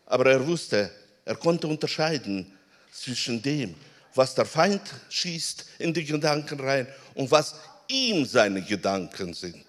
Aber 0.06 0.32
er 0.32 0.46
wusste, 0.46 0.92
er 1.26 1.36
konnte 1.36 1.68
unterscheiden 1.68 2.58
zwischen 2.92 3.42
dem, 3.42 3.76
was 4.16 4.34
der 4.34 4.46
Feind 4.46 4.82
schießt 5.10 5.66
in 5.80 5.94
die 5.94 6.06
Gedanken 6.06 6.60
rein 6.60 6.88
und 7.16 7.30
was 7.30 7.56
ihm 7.88 8.26
seine 8.26 8.62
Gedanken 8.62 9.34
sind. 9.34 9.66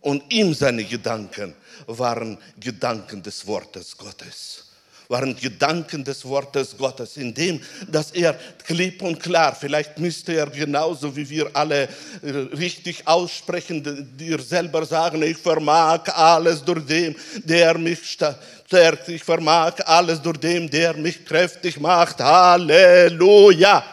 Und 0.00 0.22
ihm 0.32 0.54
seine 0.54 0.84
Gedanken 0.84 1.54
waren 1.86 2.38
Gedanken 2.58 3.22
des 3.22 3.46
Wortes 3.46 3.96
Gottes 3.96 4.65
waren 5.08 5.36
Gedanken 5.36 6.04
des 6.04 6.24
Wortes 6.24 6.76
Gottes, 6.76 7.16
indem 7.16 7.60
dass 7.88 8.10
er 8.10 8.38
klipp 8.64 9.02
und 9.02 9.20
klar, 9.20 9.54
vielleicht 9.54 9.98
müsste 9.98 10.34
er 10.34 10.46
genauso 10.46 11.14
wie 11.14 11.28
wir 11.28 11.50
alle 11.54 11.88
äh, 12.22 12.30
richtig 12.56 13.06
aussprechen, 13.06 14.16
dir 14.16 14.40
selber 14.40 14.84
sagen, 14.84 15.22
ich 15.22 15.36
vermag 15.36 16.08
alles 16.14 16.64
durch 16.64 16.84
dem, 16.86 17.14
der 17.44 17.78
mich 17.78 18.00
stärkt, 18.04 19.08
ich 19.08 19.22
vermag 19.22 19.74
alles 19.84 20.20
durch 20.20 20.38
dem, 20.38 20.68
der 20.68 20.94
mich 20.94 21.24
kräftig 21.24 21.78
macht. 21.78 22.18
Halleluja! 22.20 23.84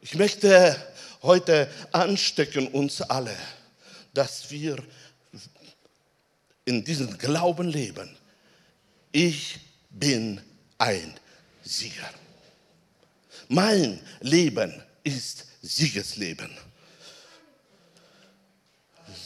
Ich 0.00 0.14
möchte 0.16 0.76
heute 1.22 1.68
anstecken 1.92 2.66
uns 2.68 3.00
alle, 3.00 3.34
dass 4.12 4.50
wir 4.50 4.76
in 6.64 6.84
diesem 6.84 7.16
Glauben 7.16 7.68
leben 7.68 8.16
ich 9.12 9.60
bin 9.90 10.40
ein 10.78 11.14
Sieger. 11.62 12.10
Mein 13.48 14.00
Leben 14.20 14.82
ist 15.04 15.46
Siegesleben. 15.60 16.50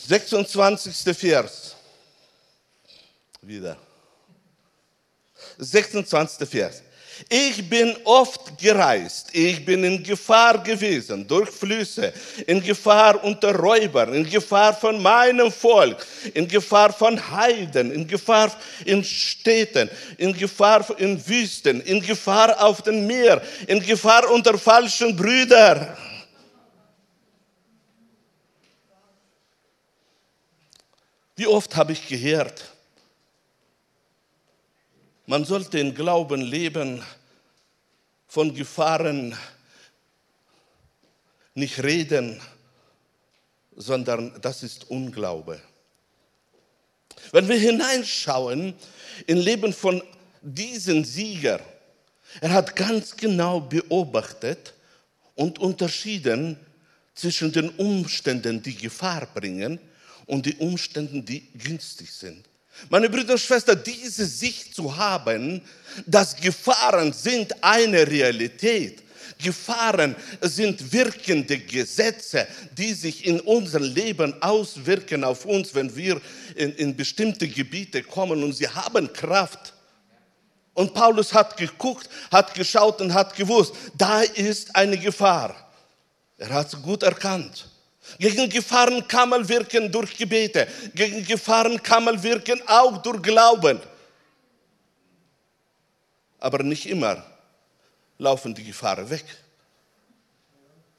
26. 0.06 1.16
Vers. 1.16 1.76
Wieder. 3.40 3.78
26. 5.58 6.48
Vers. 6.48 6.82
Ich 7.28 7.68
bin 7.68 7.96
oft 8.04 8.58
gereist, 8.58 9.28
ich 9.32 9.64
bin 9.64 9.82
in 9.84 10.02
Gefahr 10.02 10.62
gewesen 10.62 11.26
durch 11.26 11.48
Flüsse, 11.48 12.12
in 12.46 12.62
Gefahr 12.62 13.24
unter 13.24 13.54
Räubern, 13.54 14.12
in 14.12 14.28
Gefahr 14.28 14.74
von 14.74 15.02
meinem 15.02 15.50
Volk, 15.50 16.06
in 16.34 16.46
Gefahr 16.46 16.92
von 16.92 17.18
Heiden, 17.30 17.90
in 17.90 18.06
Gefahr 18.06 18.54
in 18.84 19.02
Städten, 19.02 19.88
in 20.18 20.34
Gefahr 20.34 20.84
in 20.98 21.26
Wüsten, 21.26 21.80
in 21.80 22.02
Gefahr 22.02 22.62
auf 22.62 22.82
dem 22.82 23.06
Meer, 23.06 23.42
in 23.66 23.80
Gefahr 23.80 24.30
unter 24.30 24.58
falschen 24.58 25.16
Brüdern. 25.16 25.96
Wie 31.34 31.46
oft 31.46 31.74
habe 31.76 31.92
ich 31.92 32.06
gehört, 32.06 32.75
man 35.26 35.44
sollte 35.44 35.78
in 35.78 35.94
Glauben 35.94 36.40
leben, 36.40 37.02
von 38.28 38.54
Gefahren 38.54 39.36
nicht 41.54 41.82
reden, 41.82 42.40
sondern 43.76 44.40
das 44.40 44.62
ist 44.62 44.90
Unglaube. 44.90 45.60
Wenn 47.32 47.48
wir 47.48 47.58
hineinschauen 47.58 48.74
im 49.26 49.38
Leben 49.38 49.72
von 49.72 50.02
diesem 50.42 51.04
Sieger, 51.04 51.60
er 52.40 52.52
hat 52.52 52.76
ganz 52.76 53.16
genau 53.16 53.60
beobachtet 53.60 54.74
und 55.34 55.58
unterschieden 55.58 56.58
zwischen 57.14 57.52
den 57.52 57.70
Umständen, 57.70 58.62
die 58.62 58.74
Gefahr 58.74 59.26
bringen 59.26 59.78
und 60.26 60.46
den 60.46 60.58
Umständen, 60.58 61.24
die 61.24 61.50
günstig 61.52 62.12
sind. 62.12 62.44
Meine 62.88 63.08
Brüder 63.10 63.32
und 63.32 63.40
Schwestern, 63.40 63.82
diese 63.84 64.26
Sicht 64.26 64.74
zu 64.74 64.96
haben, 64.96 65.62
dass 66.06 66.36
Gefahren 66.36 67.12
sind 67.12 67.62
eine 67.62 68.06
Realität. 68.06 69.02
Gefahren 69.38 70.16
sind 70.40 70.92
wirkende 70.92 71.58
Gesetze, 71.58 72.46
die 72.76 72.94
sich 72.94 73.26
in 73.26 73.40
unserem 73.40 73.84
Leben 73.84 74.40
auswirken 74.42 75.24
auf 75.24 75.44
uns, 75.44 75.74
wenn 75.74 75.94
wir 75.94 76.20
in, 76.54 76.74
in 76.76 76.96
bestimmte 76.96 77.46
Gebiete 77.46 78.02
kommen 78.02 78.42
und 78.42 78.52
sie 78.54 78.68
haben 78.68 79.12
Kraft. 79.12 79.74
Und 80.72 80.94
Paulus 80.94 81.32
hat 81.32 81.56
geguckt, 81.56 82.08
hat 82.30 82.54
geschaut 82.54 83.00
und 83.00 83.12
hat 83.12 83.34
gewusst, 83.34 83.74
da 83.96 84.22
ist 84.22 84.74
eine 84.74 84.96
Gefahr. 84.96 85.54
Er 86.38 86.50
hat 86.50 86.72
es 86.72 86.80
gut 86.80 87.02
erkannt. 87.02 87.68
Gegen 88.18 88.48
Gefahren 88.48 89.06
kann 89.06 89.28
man 89.28 89.48
wirken 89.48 89.90
durch 89.90 90.16
Gebete. 90.16 90.66
Gegen 90.94 91.24
Gefahren 91.24 91.82
kann 91.82 92.04
man 92.04 92.22
wirken 92.22 92.60
auch 92.66 92.98
durch 93.02 93.22
Glauben. 93.22 93.80
Aber 96.38 96.62
nicht 96.62 96.86
immer 96.86 97.24
laufen 98.18 98.54
die 98.54 98.64
Gefahren 98.64 99.08
weg. 99.10 99.24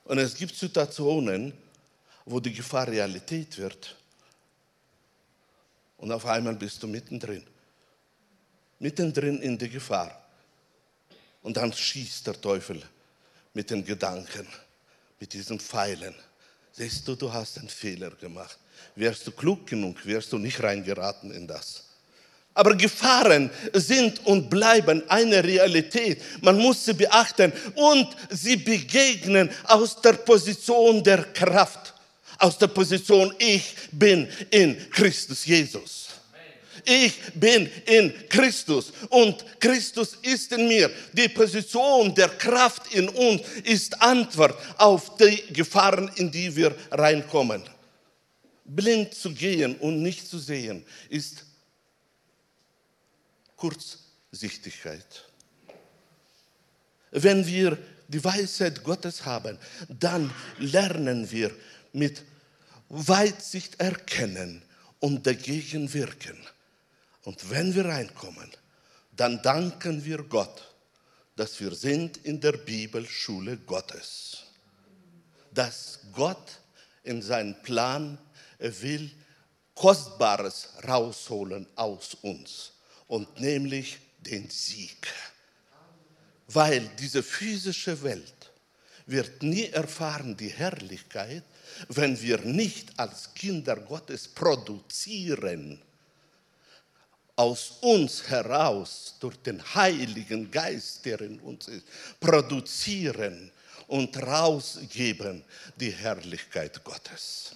Und 0.03 0.19
es 0.19 0.35
gibt 0.35 0.55
Situationen, 0.55 1.53
wo 2.25 2.39
die 2.39 2.53
Gefahr 2.53 2.87
Realität 2.87 3.57
wird. 3.57 3.95
Und 5.97 6.11
auf 6.11 6.25
einmal 6.25 6.55
bist 6.55 6.83
du 6.83 6.87
mittendrin. 6.87 7.45
Mittendrin 8.79 9.41
in 9.41 9.57
der 9.57 9.69
Gefahr. 9.69 10.23
Und 11.41 11.57
dann 11.57 11.73
schießt 11.73 12.27
der 12.27 12.39
Teufel 12.39 12.81
mit 13.53 13.71
den 13.71 13.83
Gedanken, 13.83 14.47
mit 15.19 15.33
diesen 15.33 15.59
Pfeilen 15.59 16.13
Siehst 16.77 17.07
du, 17.07 17.15
du 17.15 17.33
hast 17.33 17.57
einen 17.57 17.69
Fehler 17.69 18.11
gemacht. 18.11 18.57
Wärst 18.95 19.25
du 19.25 19.31
klug 19.31 19.65
genug, 19.65 20.05
wärst 20.05 20.31
du 20.31 20.37
nicht 20.37 20.61
reingeraten 20.61 21.31
in 21.31 21.47
das. 21.47 21.83
Aber 22.53 22.75
Gefahren 22.75 23.49
sind 23.73 24.23
und 24.25 24.49
bleiben 24.49 25.01
eine 25.09 25.43
Realität. 25.43 26.21
Man 26.41 26.57
muss 26.57 26.85
sie 26.85 26.93
beachten 26.93 27.51
und 27.75 28.07
sie 28.29 28.57
begegnen 28.57 29.49
aus 29.63 29.99
der 30.01 30.13
Position 30.13 31.03
der 31.03 31.23
Kraft, 31.33 31.93
aus 32.37 32.57
der 32.57 32.67
Position, 32.67 33.33
ich 33.39 33.75
bin 33.91 34.27
in 34.51 34.77
Christus 34.91 35.45
Jesus 35.45 36.07
ich 36.85 37.19
bin 37.33 37.69
in 37.85 38.13
Christus 38.29 38.91
und 39.09 39.45
Christus 39.59 40.17
ist 40.21 40.51
in 40.51 40.67
mir. 40.67 40.89
Die 41.13 41.29
Position 41.29 42.13
der 42.13 42.29
Kraft 42.29 42.93
in 42.93 43.09
uns 43.09 43.41
ist 43.63 44.01
Antwort 44.01 44.57
auf 44.77 45.17
die 45.17 45.53
Gefahren, 45.53 46.11
in 46.15 46.31
die 46.31 46.55
wir 46.55 46.75
reinkommen. 46.91 47.63
Blind 48.65 49.13
zu 49.13 49.31
gehen 49.31 49.75
und 49.77 50.01
nicht 50.01 50.27
zu 50.27 50.39
sehen 50.39 50.85
ist 51.09 51.45
Kurzsichtigkeit. 53.55 55.23
Wenn 57.11 57.45
wir 57.47 57.77
die 58.07 58.23
Weisheit 58.23 58.83
Gottes 58.83 59.25
haben, 59.25 59.57
dann 59.87 60.33
lernen 60.59 61.29
wir 61.31 61.51
mit 61.93 62.23
Weitsicht 62.89 63.79
erkennen 63.79 64.61
und 64.99 65.25
dagegen 65.25 65.91
wirken. 65.93 66.37
Und 67.27 67.49
wenn 67.49 67.75
wir 67.75 67.83
reinkommen, 67.83 68.49
dann 69.11 69.41
danken 69.41 70.05
wir 70.05 70.23
Gott, 70.23 70.73
dass 71.35 71.59
wir 71.59 71.75
sind 71.75 72.15
in 72.23 72.39
der 72.39 72.53
Bibelschule 72.53 73.57
Gottes. 73.57 74.43
Dass 75.53 75.99
Gott 76.13 76.61
in 77.03 77.21
seinem 77.21 77.61
Plan 77.63 78.17
will 78.59 79.11
Kostbares 79.75 80.69
rausholen 80.87 81.67
aus 81.75 82.13
uns 82.21 82.71
und 83.07 83.41
nämlich 83.41 83.97
den 84.21 84.49
Sieg. 84.49 85.13
Weil 86.47 86.89
diese 86.97 87.21
physische 87.21 88.01
Welt 88.03 88.53
wird 89.05 89.43
nie 89.43 89.65
erfahren 89.65 90.37
die 90.37 90.53
Herrlichkeit, 90.53 91.43
wenn 91.89 92.21
wir 92.21 92.37
nicht 92.37 92.97
als 92.97 93.33
Kinder 93.33 93.75
Gottes 93.75 94.29
produzieren 94.29 95.81
aus 97.37 97.77
uns 97.81 98.27
heraus, 98.29 99.15
durch 99.19 99.37
den 99.37 99.63
Heiligen 99.73 100.51
Geist, 100.51 101.05
der 101.05 101.21
in 101.21 101.39
uns 101.39 101.67
ist, 101.67 101.85
produzieren 102.19 103.51
und 103.87 104.17
rausgeben 104.21 105.43
die 105.77 105.91
Herrlichkeit 105.91 106.83
Gottes. 106.83 107.51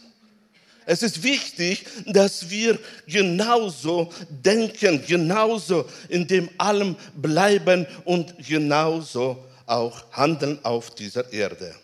Es 0.85 1.03
ist 1.03 1.21
wichtig, 1.21 1.85
dass 2.07 2.49
wir 2.49 2.79
genauso 3.07 4.11
denken, 4.29 5.03
genauso 5.05 5.87
in 6.09 6.27
dem 6.27 6.49
allem 6.57 6.95
bleiben 7.15 7.85
und 8.05 8.35
genauso 8.47 9.45
auch 9.65 10.03
handeln 10.11 10.63
auf 10.63 10.93
dieser 10.95 11.31
Erde. 11.31 11.75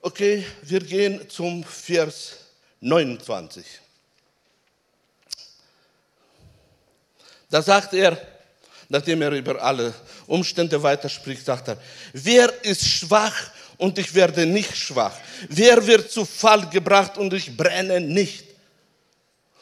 Okay, 0.00 0.44
wir 0.62 0.80
gehen 0.80 1.28
zum 1.30 1.64
Vers 1.64 2.36
29. 2.80 3.64
Da 7.54 7.62
sagt 7.62 7.94
er, 7.94 8.18
nachdem 8.88 9.22
er 9.22 9.30
über 9.30 9.62
alle 9.62 9.94
Umstände 10.26 10.82
weiterspricht, 10.82 11.46
sagt 11.46 11.68
er, 11.68 11.76
wer 12.12 12.52
ist 12.64 12.84
schwach 12.84 13.48
und 13.76 13.96
ich 13.96 14.12
werde 14.12 14.44
nicht 14.44 14.76
schwach? 14.76 15.16
Wer 15.48 15.86
wird 15.86 16.10
zu 16.10 16.24
Fall 16.24 16.68
gebracht 16.68 17.16
und 17.16 17.32
ich 17.32 17.56
brenne 17.56 18.00
nicht? 18.00 18.44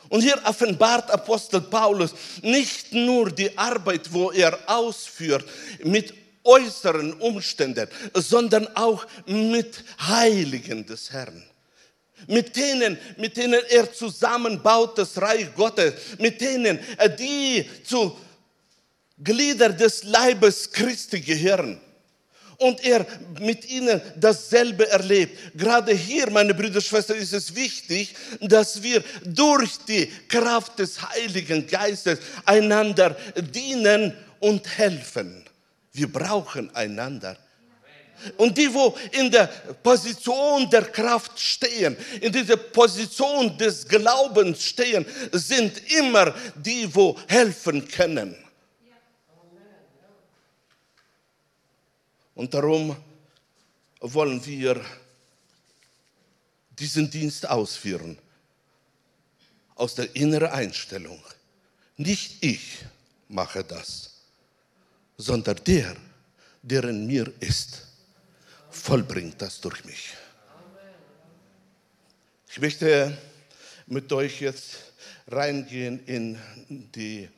Und 0.08 0.22
hier 0.22 0.40
offenbart 0.42 1.10
Apostel 1.10 1.60
Paulus 1.60 2.14
nicht 2.40 2.94
nur 2.94 3.30
die 3.30 3.58
Arbeit, 3.58 4.10
wo 4.10 4.30
er 4.30 4.58
ausführt 4.64 5.44
mit 5.84 6.14
äußeren 6.44 7.12
Umständen, 7.20 7.88
sondern 8.14 8.74
auch 8.74 9.06
mit 9.26 9.84
Heiligen 10.00 10.86
des 10.86 11.12
Herrn. 11.12 11.44
Mit 12.26 12.54
denen, 12.56 12.98
mit 13.16 13.36
denen 13.36 13.60
er 13.68 13.92
zusammenbaut 13.92 14.98
das 14.98 15.20
Reich 15.20 15.54
Gottes, 15.54 15.94
mit 16.18 16.40
denen, 16.40 16.78
die 17.18 17.64
zu 17.84 18.16
Glieder 19.22 19.70
des 19.70 20.04
Leibes 20.04 20.70
Christi 20.70 21.20
gehören 21.20 21.80
und 22.62 22.84
er 22.84 23.04
mit 23.40 23.68
ihnen 23.68 24.00
dasselbe 24.16 24.88
erlebt. 24.88 25.56
Gerade 25.56 25.92
hier, 25.92 26.30
meine 26.30 26.54
Brüder 26.54 26.76
und 26.76 26.84
Schwestern, 26.84 27.18
ist 27.18 27.32
es 27.32 27.54
wichtig, 27.54 28.14
dass 28.40 28.82
wir 28.82 29.02
durch 29.24 29.78
die 29.88 30.06
Kraft 30.28 30.78
des 30.78 31.00
Heiligen 31.10 31.66
Geistes 31.66 32.20
einander 32.44 33.16
dienen 33.36 34.14
und 34.40 34.66
helfen. 34.78 35.44
Wir 35.92 36.10
brauchen 36.10 36.74
einander. 36.74 37.36
Und 38.36 38.56
die, 38.56 38.72
wo 38.72 38.96
in 39.12 39.30
der 39.30 39.46
Position 39.82 40.68
der 40.70 40.84
Kraft 40.84 41.38
stehen, 41.38 41.96
in 42.20 42.32
dieser 42.32 42.56
Position 42.56 43.56
des 43.58 43.86
Glaubens 43.86 44.62
stehen, 44.62 45.04
sind 45.32 45.90
immer 45.92 46.34
die, 46.54 46.92
wo 46.94 47.18
helfen 47.26 47.86
können. 47.88 48.36
Und 52.34 52.54
darum 52.54 52.96
wollen 54.00 54.44
wir 54.46 54.80
diesen 56.70 57.10
Dienst 57.10 57.48
ausführen 57.48 58.18
aus 59.74 59.94
der 59.94 60.14
inneren 60.16 60.50
Einstellung. 60.50 61.22
Nicht 61.96 62.42
ich 62.42 62.84
mache 63.28 63.62
das, 63.62 64.10
sondern 65.16 65.56
der, 65.66 65.96
der 66.62 66.84
in 66.84 67.06
mir 67.06 67.32
ist, 67.40 67.91
vollbringt 68.72 69.40
das 69.40 69.60
durch 69.60 69.84
mich. 69.84 70.14
Ich 72.50 72.60
möchte 72.60 73.16
mit 73.86 74.12
euch 74.12 74.40
jetzt 74.40 74.78
reingehen 75.28 76.04
in 76.06 76.38
die, 76.68 77.28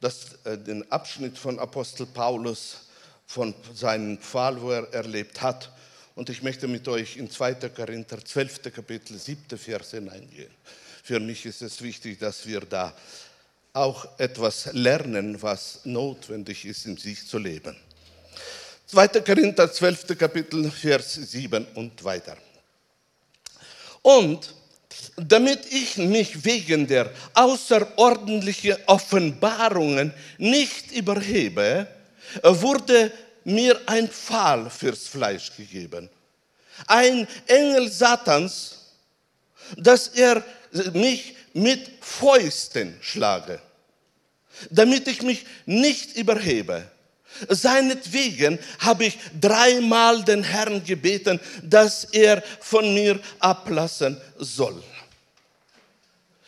das, 0.00 0.38
äh, 0.44 0.56
den 0.56 0.90
Abschnitt 0.90 1.36
von 1.36 1.58
Apostel 1.58 2.06
Paulus, 2.06 2.88
von 3.26 3.54
seinem 3.74 4.18
Fall, 4.18 4.60
wo 4.60 4.70
er 4.70 4.92
erlebt 4.92 5.40
hat. 5.40 5.70
Und 6.14 6.28
ich 6.28 6.42
möchte 6.42 6.68
mit 6.68 6.86
euch 6.86 7.16
in 7.16 7.30
2. 7.30 7.54
Korinther 7.70 8.22
12. 8.22 8.74
Kapitel 8.74 9.18
7. 9.18 9.58
Vers 9.58 9.92
hineingehen. 9.92 10.50
Für 11.02 11.18
mich 11.18 11.46
ist 11.46 11.62
es 11.62 11.80
wichtig, 11.80 12.18
dass 12.18 12.46
wir 12.46 12.60
da 12.60 12.94
auch 13.72 14.18
etwas 14.18 14.72
lernen, 14.72 15.40
was 15.40 15.80
notwendig 15.84 16.66
ist, 16.66 16.84
in 16.84 16.98
sich 16.98 17.26
zu 17.26 17.38
leben. 17.38 17.76
2. 18.92 19.08
Korinther 19.22 19.72
12. 19.72 20.18
Kapitel, 20.18 20.70
Vers 20.70 21.14
7 21.14 21.66
und 21.76 22.04
weiter. 22.04 22.36
Und 24.02 24.54
damit 25.16 25.64
ich 25.72 25.96
mich 25.96 26.44
wegen 26.44 26.86
der 26.86 27.10
außerordentlichen 27.32 28.76
Offenbarungen 28.84 30.12
nicht 30.36 30.92
überhebe, 30.92 31.86
wurde 32.42 33.10
mir 33.44 33.80
ein 33.86 34.10
Pfahl 34.10 34.68
fürs 34.68 35.06
Fleisch 35.06 35.56
gegeben. 35.56 36.10
Ein 36.86 37.26
Engel 37.46 37.90
Satans, 37.90 38.92
dass 39.78 40.08
er 40.08 40.44
mich 40.92 41.34
mit 41.54 41.92
Fäusten 42.02 42.98
schlage, 43.00 43.58
damit 44.68 45.08
ich 45.08 45.22
mich 45.22 45.46
nicht 45.64 46.14
überhebe. 46.14 46.91
Seinetwegen 47.48 48.58
habe 48.78 49.06
ich 49.06 49.18
dreimal 49.40 50.22
den 50.24 50.42
Herrn 50.42 50.84
gebeten, 50.84 51.40
dass 51.62 52.04
er 52.04 52.42
von 52.60 52.94
mir 52.94 53.18
ablassen 53.38 54.20
soll. 54.38 54.82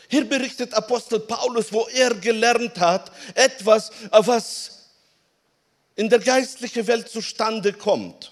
Hier 0.09 0.29
berichtet 0.29 0.73
Apostel 0.75 1.21
Paulus, 1.21 1.73
wo 1.73 1.89
er 1.89 2.15
gelernt 2.15 2.79
hat, 2.79 3.11
etwas, 3.35 3.91
was 4.11 4.71
in 5.97 6.09
der 6.09 6.21
geistlichen 6.21 6.87
Welt 6.87 7.09
zustande 7.09 7.73
kommt, 7.73 8.31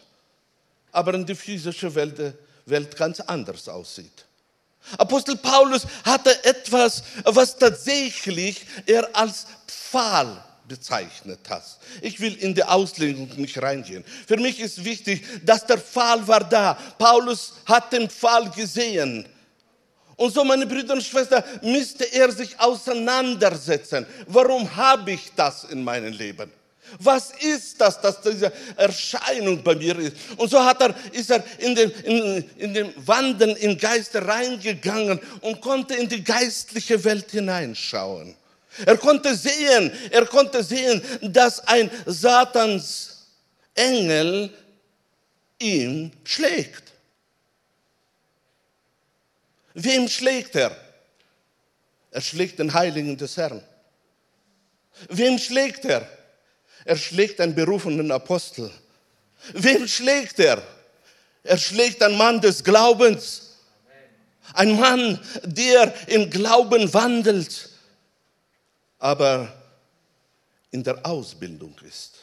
aber 0.93 1.15
in 1.15 1.27
der 1.27 1.37
physischen 1.37 1.95
Welt, 1.95 2.35
Welt 2.67 2.97
ganz 2.97 3.21
anders 3.21 3.69
aussieht. 3.69 4.25
Apostel 4.99 5.37
Paulus 5.37 5.87
hatte 6.05 6.45
etwas, 6.45 7.03
was 7.25 7.57
tatsächlich 7.57 8.67
er 8.87 9.09
als 9.15 9.47
Pfahl 9.67 10.45
bezeichnet 10.73 11.41
hat. 11.51 11.65
Ich 12.01 12.19
will 12.19 12.35
in 12.35 12.55
die 12.55 12.65
Auslegung 12.65 13.29
nicht 13.37 13.61
reingehen. 13.61 14.03
Für 14.27 14.39
mich 14.39 14.59
ist 14.59 14.83
wichtig, 14.83 15.23
dass 15.45 15.67
der 15.67 15.77
Pfahl 15.77 16.27
war 16.27 16.49
da. 16.49 16.79
Paulus 16.99 17.53
hat 17.67 17.93
den 17.93 18.09
Pfahl 18.09 18.51
gesehen. 18.51 19.27
Und 20.17 20.33
so, 20.33 20.43
meine 20.45 20.67
Brüder 20.67 20.95
und 20.95 21.03
Schwestern, 21.03 21.45
müsste 21.61 22.05
er 22.05 22.33
sich 22.33 22.59
auseinandersetzen. 22.59 24.07
Warum 24.27 24.75
habe 24.75 25.13
ich 25.13 25.31
das 25.37 25.65
in 25.65 25.85
meinem 25.85 26.15
Leben? 26.15 26.51
Was 26.99 27.33
ist 27.41 27.79
das, 27.79 28.01
dass 28.01 28.23
diese 28.23 28.51
Erscheinung 28.77 29.63
bei 29.63 29.75
mir 29.75 29.99
ist? 29.99 30.17
Und 30.39 30.51
so 30.51 30.63
hat 30.65 30.81
er, 30.81 30.95
ist 31.13 31.31
er 31.31 31.45
in 31.59 31.75
den, 31.75 31.91
in, 31.91 32.51
in 32.57 32.73
den 32.73 32.95
Wanden 33.07 33.57
im 33.57 33.77
Geiste 33.77 34.27
reingegangen 34.27 35.21
und 35.43 35.61
konnte 35.61 35.95
in 35.95 36.09
die 36.09 36.25
geistliche 36.25 37.03
Welt 37.05 37.31
hineinschauen. 37.31 38.37
Er 38.87 38.97
konnte 38.97 39.35
sehen, 39.35 39.93
er 40.11 40.27
konnte 40.27 40.63
sehen, 40.63 41.03
dass 41.21 41.61
ein 41.67 41.91
Satans 42.07 43.27
Engel 43.75 44.53
ihn 45.59 46.13
schlägt. 46.25 46.93
Wem 49.75 50.09
schlägt 50.09 50.57
er? 50.57 50.77
Er 52.11 52.21
schlägt 52.21 52.59
den 52.59 52.73
Heiligen 52.75 53.17
des 53.17 53.37
Herrn. 53.37 53.63
Wem 55.09 55.39
schlägt 55.39 55.85
er? 55.85 56.07
Er 56.85 56.97
schlägt 56.97 57.41
einen 57.41 57.55
berufenen 57.55 58.11
Apostel. 58.11 58.71
Wen 59.55 59.89
schlägt 59.89 60.39
er? 60.39 60.63
Er 61.43 61.59
schlägt 61.59 62.03
einen 62.03 62.17
Mann 62.17 62.41
des 62.41 62.63
Glaubens. 62.63 63.57
Ein 64.55 64.79
Mann, 64.79 65.21
der 65.45 65.95
im 66.09 66.29
Glauben 66.29 66.93
wandelt, 66.93 67.71
aber 69.03 69.53
in 70.71 70.85
der 70.85 71.05
Ausbildung 71.05 71.75
ist. 71.85 72.19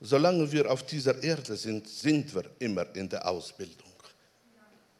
Solange 0.00 0.50
wir 0.50 0.70
auf 0.70 0.86
dieser 0.86 1.22
Erde 1.22 1.54
sind, 1.54 1.86
sind 1.86 2.34
wir 2.34 2.44
immer 2.60 2.86
in 2.96 3.10
der 3.10 3.28
Ausbildung. 3.28 3.92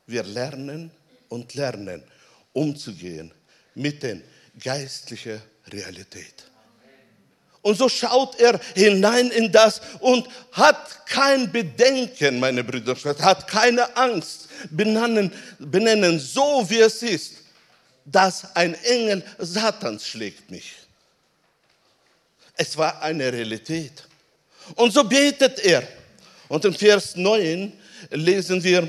Wir 0.07 0.22
lernen 0.22 0.90
und 1.30 1.54
lernen, 1.54 2.02
umzugehen 2.52 3.33
mit 3.74 4.02
der 4.02 4.18
geistlichen 4.62 5.40
Realität. 5.68 6.44
Und 7.62 7.78
so 7.78 7.88
schaut 7.88 8.38
er 8.38 8.61
hinein 8.74 9.30
in 9.30 9.50
das 9.50 9.80
und 10.00 10.28
hat 10.52 11.07
kein 11.07 11.50
Bedenken, 11.50 12.38
meine 12.38 12.62
Brüder 12.62 12.94
hat 13.20 13.48
keine 13.48 13.96
Angst, 13.96 14.48
benennen, 14.68 15.33
benennen 15.59 16.20
so 16.20 16.68
wie 16.68 16.80
es 16.80 17.02
ist, 17.02 17.43
dass 18.05 18.55
ein 18.55 18.75
Engel 18.85 19.23
Satans 19.38 20.07
schlägt 20.07 20.51
mich. 20.51 20.75
Es 22.57 22.77
war 22.77 23.03
eine 23.03 23.33
Realität. 23.33 24.05
Und 24.77 24.93
so 24.93 25.05
betet 25.05 25.59
er. 25.61 25.87
Und 26.49 26.64
im 26.64 26.75
Vers 26.75 27.17
9 27.17 27.73
lesen 28.11 28.62
wir, 28.62 28.88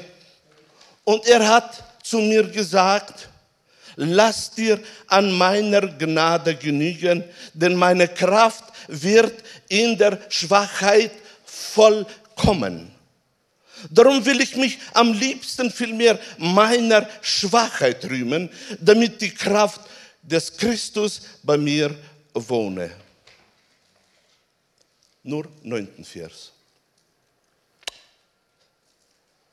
und 1.04 1.26
er 1.28 1.48
hat 1.48 1.84
zu 2.04 2.18
mir 2.18 2.44
gesagt, 2.44 3.30
lass 3.96 4.52
dir 4.52 4.80
an 5.08 5.32
meiner 5.32 5.82
Gnade 5.82 6.56
genügen, 6.56 7.24
denn 7.54 7.76
meine 7.76 8.08
Kraft 8.08 8.66
wird 8.88 9.44
in 9.70 9.98
der 9.98 10.20
Schwachheit 10.30 11.12
vollkommen. 11.46 12.95
Darum 13.90 14.26
will 14.26 14.42
ich 14.42 14.56
mich 14.56 14.80
am 14.94 15.14
liebsten 15.14 15.72
vielmehr 15.72 16.20
meiner 16.38 17.08
Schwachheit 17.22 18.04
rühmen, 18.06 18.50
damit 18.80 19.22
die 19.22 19.34
Kraft 19.34 19.82
des 20.22 20.56
Christus 20.56 21.22
bei 21.44 21.58
mir 21.58 21.96
wohne. 22.34 22.92
Nur 25.24 25.48
neunten 25.64 26.04
Vers. 26.04 26.52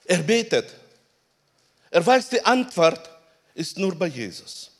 Er 0.05 0.19
betet. 0.19 0.75
Er 1.91 2.05
weiß, 2.05 2.31
die 2.31 2.45
Antwort 2.45 3.09
ist 3.55 3.79
nur 3.79 3.95
bei 3.95 4.07
Jesus. 4.07 4.72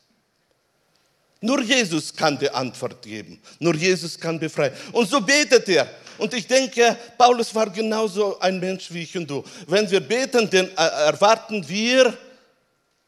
Nur 1.43 1.61
Jesus 1.61 2.15
kann 2.15 2.39
die 2.39 2.49
Antwort 2.49 3.03
geben. 3.03 3.41
Nur 3.59 3.75
Jesus 3.75 4.19
kann 4.19 4.39
befreien. 4.39 4.73
Und 4.93 5.09
so 5.11 5.21
betet 5.21 5.69
er. 5.69 5.89
Und 6.17 6.33
ich 6.35 6.47
denke, 6.47 6.97
Paulus 7.19 7.53
war 7.53 7.69
genauso 7.69 8.39
ein 8.39 8.61
Mensch 8.61 8.93
wie 8.93 9.03
ich 9.03 9.17
und 9.17 9.29
du. 9.29 9.43
Wenn 9.67 9.91
wir 9.91 10.01
beten, 10.01 10.49
dann 10.49 10.69
äh, 10.69 11.07
erwarten 11.07 11.69
wir 11.69 12.17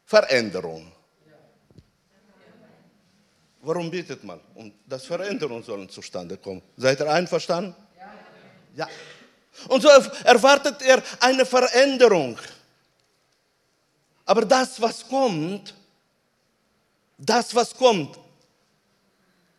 Veränderung. 0.04 0.90
Warum 3.62 3.88
betet 3.88 4.24
man? 4.24 4.40
Um 4.54 4.72
dass 4.84 5.04
Veränderungen 5.04 5.62
sollen 5.62 5.88
zustande 5.88 6.36
kommen. 6.36 6.60
Seid 6.76 7.00
ihr 7.00 7.10
einverstanden? 7.10 7.74
Ja. 8.74 8.88
Und 9.68 9.80
so 9.80 9.88
erwartet 10.24 10.82
er 10.82 11.00
eine 11.20 11.46
Veränderung. 11.46 12.36
Aber 14.26 14.44
das, 14.44 14.80
was 14.80 15.06
kommt, 15.06 15.72
das, 17.16 17.54
was 17.54 17.72
kommt, 17.74 18.18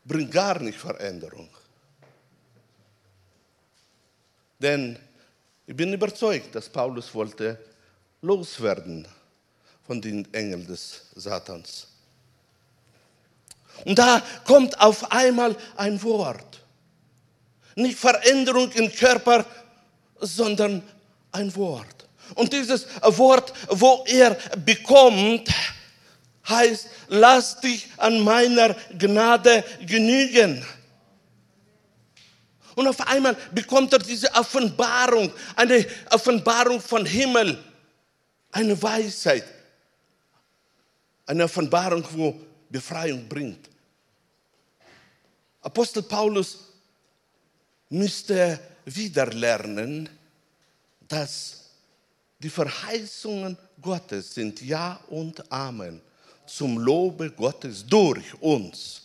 bringt 0.06 0.32
gar 0.32 0.60
nicht 0.60 0.78
Veränderung. 0.78 1.50
Denn 4.60 4.98
ich 5.68 5.76
bin 5.76 5.92
überzeugt, 5.94 6.56
dass 6.56 6.70
Paulus 6.70 7.14
wollte 7.14 7.60
loswerden 8.22 9.08
von 9.86 10.02
den 10.02 10.32
Engeln 10.34 10.66
des 10.66 11.02
Satans. 11.16 11.88
Und 13.84 14.00
da 14.00 14.22
kommt 14.46 14.80
auf 14.80 15.12
einmal 15.12 15.56
ein 15.76 16.02
Wort. 16.02 16.62
Nicht 17.76 18.00
Veränderung 18.00 18.72
im 18.72 18.94
Körper, 18.94 19.46
sondern 20.20 20.82
ein 21.32 21.54
Wort. 21.56 22.08
Und 22.36 22.54
dieses 22.54 22.88
Wort, 23.02 23.54
wo 23.70 24.04
er 24.08 24.36
bekommt, 24.66 25.50
heißt, 26.48 26.90
lass 27.08 27.60
dich 27.60 27.88
an 27.98 28.20
meiner 28.20 28.76
Gnade 28.98 29.64
genügen. 29.86 30.66
Und 32.76 32.88
auf 32.88 33.00
einmal 33.08 33.36
bekommt 33.54 33.94
er 33.94 34.00
diese 34.00 34.32
Offenbarung, 34.34 35.32
eine 35.56 35.86
Offenbarung 36.12 36.82
von 36.82 37.06
Himmel, 37.06 37.58
eine 38.52 38.82
Weisheit, 38.82 39.46
eine 41.26 41.46
Offenbarung, 41.46 42.06
wo 42.12 42.40
Befreiung 42.70 43.28
bringt. 43.28 43.70
Apostel 45.62 46.04
Paulus 46.04 46.60
müsste 47.90 48.60
wieder 48.84 49.28
lernen, 49.28 50.10
dass 51.08 51.64
die 52.40 52.50
Verheißungen 52.50 53.58
Gottes 53.82 54.34
sind 54.34 54.62
Ja 54.62 55.00
und 55.08 55.50
Amen 55.52 56.02
zum 56.48 56.78
Lobe 56.78 57.32
Gottes 57.32 57.86
durch 57.86 58.34
uns. 58.40 59.02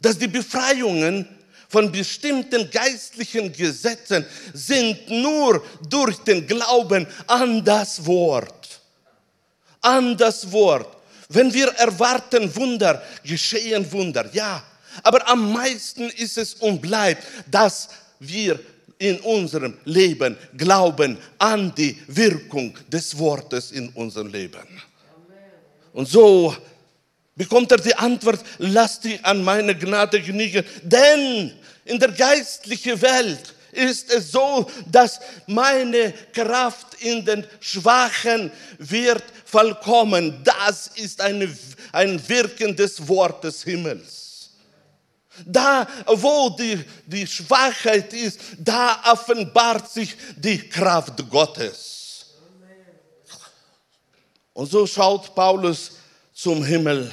Dass 0.00 0.18
die 0.18 0.28
Befreiungen 0.28 1.26
von 1.68 1.90
bestimmten 1.90 2.70
geistlichen 2.70 3.52
Gesetzen 3.52 4.24
sind 4.52 5.08
nur 5.10 5.64
durch 5.88 6.16
den 6.18 6.46
Glauben 6.46 7.06
an 7.26 7.64
das 7.64 8.04
Wort. 8.04 8.80
An 9.80 10.16
das 10.16 10.50
Wort. 10.52 10.96
Wenn 11.28 11.52
wir 11.52 11.68
erwarten 11.68 12.54
Wunder, 12.54 13.02
geschehen 13.24 13.90
Wunder, 13.90 14.28
ja. 14.32 14.62
Aber 15.02 15.28
am 15.28 15.52
meisten 15.52 16.08
ist 16.10 16.38
es 16.38 16.54
und 16.54 16.80
bleibt, 16.80 17.22
dass 17.50 17.88
wir 18.20 18.58
in 18.98 19.20
unserem 19.20 19.76
Leben 19.84 20.36
glauben 20.56 21.18
an 21.38 21.74
die 21.74 22.00
Wirkung 22.06 22.76
des 22.88 23.18
Wortes 23.18 23.72
in 23.72 23.90
unserem 23.90 24.28
Leben. 24.28 24.66
Und 25.96 26.06
so 26.06 26.54
bekommt 27.36 27.72
er 27.72 27.78
die 27.78 27.94
Antwort, 27.94 28.44
lass 28.58 29.00
dich 29.00 29.24
an 29.24 29.42
meine 29.42 29.74
Gnade 29.74 30.20
genügen. 30.20 30.62
Denn 30.82 31.54
in 31.86 31.98
der 31.98 32.12
geistlichen 32.12 33.00
Welt 33.00 33.54
ist 33.72 34.12
es 34.12 34.30
so, 34.30 34.70
dass 34.92 35.18
meine 35.46 36.12
Kraft 36.34 37.00
in 37.00 37.24
den 37.24 37.46
Schwachen 37.60 38.52
wird 38.76 39.24
vollkommen. 39.46 40.38
Das 40.44 40.90
ist 40.96 41.18
eine, 41.22 41.48
ein 41.92 42.28
Wirken 42.28 42.76
des 42.76 43.08
Wortes 43.08 43.62
Himmels. 43.62 44.50
Da, 45.46 45.88
wo 46.08 46.50
die, 46.50 46.84
die 47.06 47.26
Schwachheit 47.26 48.12
ist, 48.12 48.38
da 48.58 49.02
offenbart 49.06 49.90
sich 49.90 50.14
die 50.36 50.58
Kraft 50.68 51.26
Gottes. 51.30 51.95
Und 54.56 54.70
so 54.70 54.86
schaut 54.86 55.34
Paulus 55.34 55.98
zum 56.32 56.64
Himmel 56.64 57.12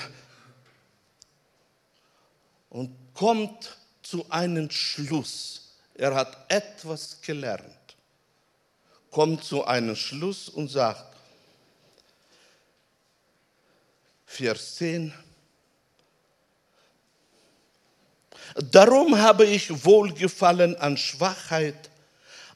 und 2.69 2.95
kommt 3.13 3.77
zu 4.01 4.25
einem 4.29 4.71
Schluss. 4.71 5.73
Er 5.93 6.15
hat 6.15 6.37
etwas 6.47 7.19
gelernt, 7.21 7.97
kommt 9.11 9.43
zu 9.43 9.65
einem 9.65 9.93
Schluss 9.93 10.47
und 10.47 10.69
sagt, 10.69 11.17
Vers 14.25 14.75
10, 14.77 15.13
Darum 18.71 19.17
habe 19.17 19.43
ich 19.43 19.83
Wohlgefallen 19.83 20.77
an 20.77 20.95
Schwachheit, 20.95 21.89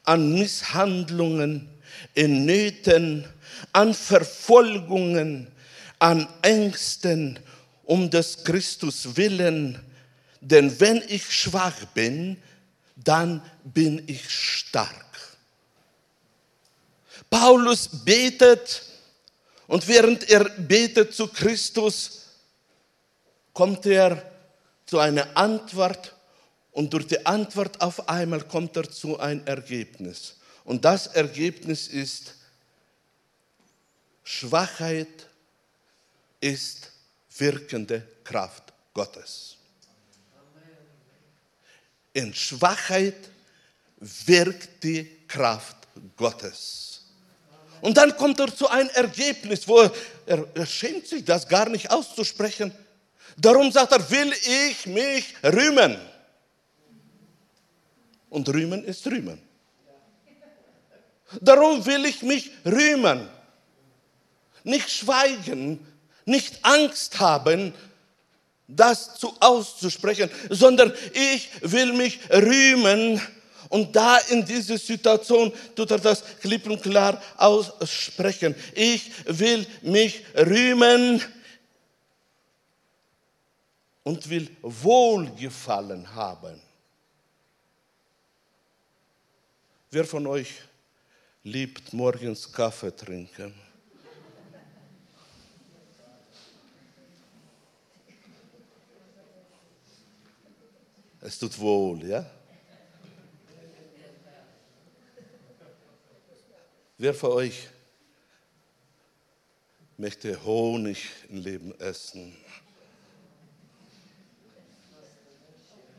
an 0.06 0.34
Misshandlungen, 0.34 1.78
in 2.13 2.45
Nöten, 2.45 3.28
an 3.73 3.93
Verfolgungen, 3.93 5.51
an 5.99 6.27
Ängsten 6.41 7.39
um 7.83 8.10
des 8.10 8.43
Christus 8.43 9.15
willen. 9.15 9.79
Denn 10.41 10.79
wenn 10.79 11.03
ich 11.07 11.31
schwach 11.31 11.86
bin, 11.93 12.41
dann 12.95 13.41
bin 13.63 14.03
ich 14.07 14.29
stark. 14.29 15.05
Paulus 17.29 17.89
betet 18.05 18.83
und 19.67 19.88
während 19.88 20.29
er 20.29 20.45
betet 20.45 21.13
zu 21.13 21.27
Christus, 21.27 22.23
kommt 23.53 23.86
er 23.86 24.23
zu 24.86 24.99
einer 24.99 25.36
Antwort 25.36 26.15
und 26.71 26.93
durch 26.93 27.07
die 27.07 27.25
Antwort 27.25 27.81
auf 27.81 28.07
einmal 28.07 28.41
kommt 28.41 28.77
er 28.77 28.89
zu 28.89 29.19
einem 29.19 29.45
Ergebnis. 29.45 30.36
Und 30.63 30.86
das 30.86 31.07
Ergebnis 31.07 31.88
ist, 31.88 32.36
Schwachheit 34.30 35.26
ist 36.42 36.92
wirkende 37.38 38.06
Kraft 38.26 38.74
Gottes. 38.94 39.56
In 42.12 42.34
Schwachheit 42.34 43.30
wirkt 44.02 44.84
die 44.84 45.10
Kraft 45.30 45.78
Gottes. 46.18 47.06
Und 47.80 47.96
dann 47.96 48.18
kommt 48.18 48.42
er 48.42 48.54
zu 48.54 48.68
einem 48.68 48.90
Ergebnis, 48.90 49.66
wo 49.66 49.80
er, 50.26 50.46
er 50.54 50.66
schämt 50.66 51.08
sich, 51.08 51.24
das 51.24 51.48
gar 51.48 51.70
nicht 51.70 51.90
auszusprechen. 51.90 52.74
Darum 53.38 53.72
sagt 53.72 53.94
er, 53.94 54.12
will 54.12 54.34
ich 54.68 54.86
mich 54.88 55.36
rühmen. 55.42 55.98
Und 58.30 58.50
rühmen 58.50 58.84
ist 58.84 59.08
rühmen. 59.08 59.42
Darum 61.40 61.86
will 61.86 62.06
ich 62.06 62.22
mich 62.24 62.52
rühmen 62.66 63.30
nicht 64.67 64.89
schweigen, 64.89 65.80
nicht 66.25 66.63
Angst 66.63 67.19
haben, 67.19 67.73
das 68.67 69.15
zu 69.15 69.34
auszusprechen, 69.39 70.30
sondern 70.49 70.93
ich 71.13 71.49
will 71.62 71.93
mich 71.93 72.19
rühmen. 72.30 73.21
Und 73.69 73.95
da 73.95 74.17
in 74.30 74.45
dieser 74.45 74.77
Situation 74.77 75.51
tut 75.75 75.91
er 75.91 75.99
das 75.99 76.23
klipp 76.39 76.69
und 76.69 76.82
klar 76.82 77.21
aussprechen. 77.38 78.56
Ich 78.75 79.12
will 79.25 79.65
mich 79.82 80.23
rühmen 80.36 81.21
und 84.03 84.30
will 84.30 84.49
Wohlgefallen 84.62 86.13
haben. 86.13 86.62
Wer 89.91 90.06
von 90.06 90.27
euch 90.27 90.53
liebt 91.43 91.93
morgens 91.93 92.51
Kaffee 92.51 92.95
trinken? 92.95 93.66
Es 101.28 101.38
tut 101.38 101.60
wohl, 101.60 102.08
ja? 102.08 102.26
Wer 106.98 107.13
von 107.13 107.32
euch 107.32 107.68
möchte 109.98 110.42
Honig 110.46 111.10
im 111.28 111.40
Leben 111.40 111.78
essen? 111.82 112.34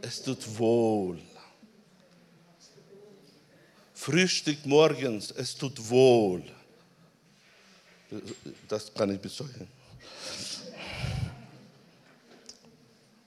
Es 0.01 0.23
tut 0.23 0.59
wohl. 0.59 1.21
Frühstück 3.93 4.64
morgens, 4.64 5.31
es 5.33 5.55
tut 5.55 5.91
wohl. 5.91 6.43
Das 8.67 8.95
kann 8.95 9.11
ich 9.11 9.21
bezeugen. 9.21 9.69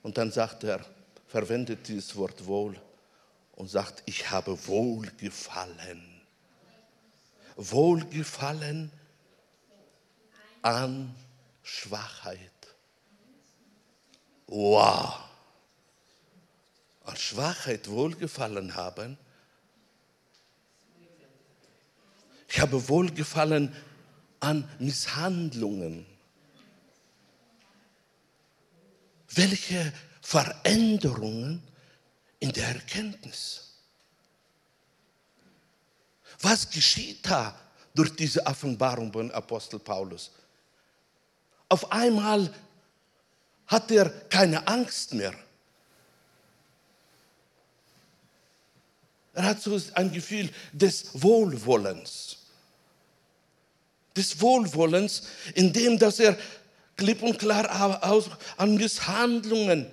Und 0.02 0.18
dann 0.18 0.32
sagt 0.32 0.64
er, 0.64 0.84
verwendet 1.32 1.88
dieses 1.88 2.17
Wort 2.17 2.46
wohl 2.46 2.76
und 3.54 3.70
sagt, 3.70 4.04
ich 4.06 4.30
habe 4.32 4.67
Wohlgefallen. 4.67 6.22
Wohlgefallen 7.56 8.91
an 10.62 11.15
Schwachheit. 11.63 12.52
Wow. 14.48 15.22
An 17.06 17.15
Schwachheit 17.15 17.88
Wohlgefallen 17.89 18.76
haben. 18.76 19.17
Ich 22.50 22.60
habe 22.60 22.89
Wohlgefallen 22.89 23.74
an 24.41 24.70
Misshandlungen. 24.80 26.06
Welche 29.30 29.94
Veränderungen 30.21 31.62
in 32.39 32.51
der 32.51 32.67
Erkenntnis. 32.67 33.71
Was 36.41 36.69
geschieht 36.69 37.25
da 37.27 37.55
durch 37.93 38.15
diese 38.15 38.45
Offenbarung 38.45 39.12
von 39.12 39.31
Apostel 39.31 39.79
Paulus? 39.79 40.31
Auf 41.69 41.91
einmal 41.91 42.53
hat 43.67 43.91
er 43.91 44.10
keine 44.10 44.67
Angst 44.67 45.13
mehr. 45.13 45.34
Er 49.34 49.43
hat 49.45 49.62
so 49.62 49.79
ein 49.93 50.12
Gefühl 50.12 50.49
des 50.73 51.10
Wohlwollens. 51.13 52.38
Des 54.15 54.41
Wohlwollens, 54.41 55.23
indem 55.55 55.97
dass 55.97 56.19
er 56.19 56.38
klipp 56.97 57.21
und 57.23 57.39
klar 57.39 58.03
aus, 58.03 58.29
an 58.57 58.75
Misshandlungen, 58.75 59.89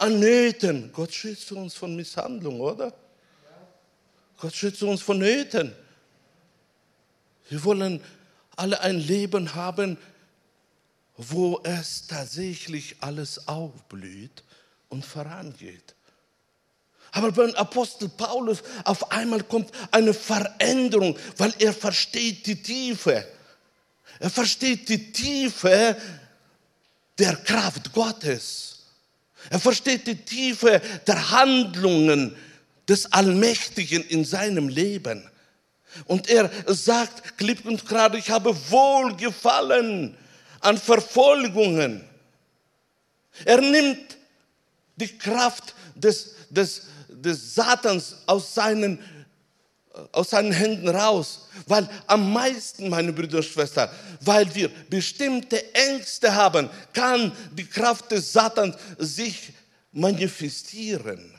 an 0.00 0.18
Nöten. 0.20 0.90
Gott 0.92 1.12
schützt 1.12 1.50
uns 1.52 1.74
von 1.74 1.94
Misshandlung, 1.96 2.60
oder? 2.60 2.92
Gott 4.36 4.54
schützt 4.54 4.82
uns 4.82 5.02
von 5.02 5.18
Nöten. 5.18 5.74
Wir 7.48 7.64
wollen 7.64 8.02
alle 8.56 8.80
ein 8.80 8.98
Leben 8.98 9.54
haben, 9.54 9.98
wo 11.16 11.60
es 11.64 12.06
tatsächlich 12.06 12.96
alles 13.00 13.48
aufblüht 13.48 14.44
und 14.88 15.04
vorangeht. 15.04 15.94
Aber 17.12 17.32
beim 17.32 17.54
Apostel 17.54 18.08
Paulus 18.08 18.62
auf 18.84 19.10
einmal 19.10 19.42
kommt 19.42 19.72
eine 19.90 20.12
Veränderung, 20.12 21.16
weil 21.36 21.54
er 21.58 21.72
versteht 21.72 22.46
die 22.46 22.62
Tiefe. 22.62 23.26
Er 24.20 24.30
versteht 24.30 24.88
die 24.88 25.12
Tiefe 25.12 25.96
der 27.18 27.36
Kraft 27.36 27.92
Gottes. 27.92 28.67
Er 29.50 29.60
versteht 29.60 30.06
die 30.06 30.16
Tiefe 30.16 30.80
der 31.06 31.30
Handlungen 31.30 32.36
des 32.88 33.12
Allmächtigen 33.12 34.02
in 34.04 34.24
seinem 34.24 34.68
Leben. 34.68 35.28
Und 36.06 36.28
er 36.28 36.50
sagt 36.66 37.38
klipp 37.38 37.64
und 37.64 37.86
gerade, 37.86 38.18
ich 38.18 38.30
habe 38.30 38.54
Wohlgefallen 38.70 40.16
an 40.60 40.78
Verfolgungen. 40.78 42.04
Er 43.44 43.60
nimmt 43.60 44.16
die 44.96 45.16
Kraft 45.16 45.74
des, 45.94 46.34
des, 46.50 46.86
des 47.08 47.54
Satans 47.54 48.16
aus 48.26 48.54
seinen, 48.54 48.98
aus 50.12 50.30
seinen 50.30 50.52
Händen 50.52 50.88
raus. 50.88 51.48
Weil 51.66 51.88
am 52.06 52.32
meisten, 52.32 52.88
meine 52.88 53.12
Brüder 53.12 53.38
und 53.38 53.44
Schwestern, 53.44 53.88
weil 54.20 54.52
wir 54.54 54.68
bestimmte 54.88 55.74
Ängste 55.74 56.34
haben, 56.34 56.68
kann 56.92 57.32
die 57.52 57.66
Kraft 57.66 58.10
des 58.10 58.32
Satans 58.32 58.76
sich 58.98 59.52
manifestieren. 59.92 61.34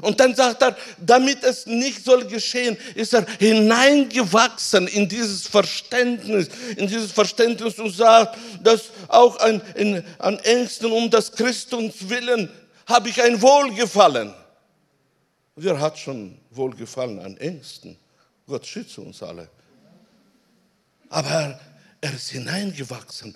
Und 0.00 0.20
dann 0.20 0.34
sagt 0.34 0.62
er, 0.62 0.74
damit 0.98 1.44
es 1.44 1.66
nicht 1.66 2.02
soll 2.02 2.24
geschehen, 2.24 2.78
ist 2.94 3.12
er 3.12 3.26
hineingewachsen 3.38 4.88
in 4.88 5.06
dieses 5.06 5.46
Verständnis, 5.46 6.48
in 6.76 6.86
dieses 6.86 7.12
Verständnis 7.12 7.78
und 7.78 7.90
sagt, 7.90 8.38
dass 8.62 8.84
auch 9.08 9.38
an, 9.40 9.60
in, 9.74 10.02
an 10.18 10.38
Ängsten 10.38 10.90
um 10.90 11.10
das 11.10 11.30
Christums 11.32 12.08
willen 12.08 12.48
habe 12.86 13.08
ich 13.08 13.22
ein 13.22 13.40
Wohlgefallen. 13.40 14.34
Wer 15.56 15.78
hat 15.78 15.98
schon 15.98 16.38
Wohlgefallen 16.56 17.18
an 17.18 17.36
Ängsten? 17.36 17.96
Gott 18.46 18.66
schütze 18.66 19.00
uns 19.00 19.22
alle. 19.22 19.48
Aber 21.08 21.60
er 22.00 22.14
ist 22.14 22.30
hineingewachsen, 22.30 23.34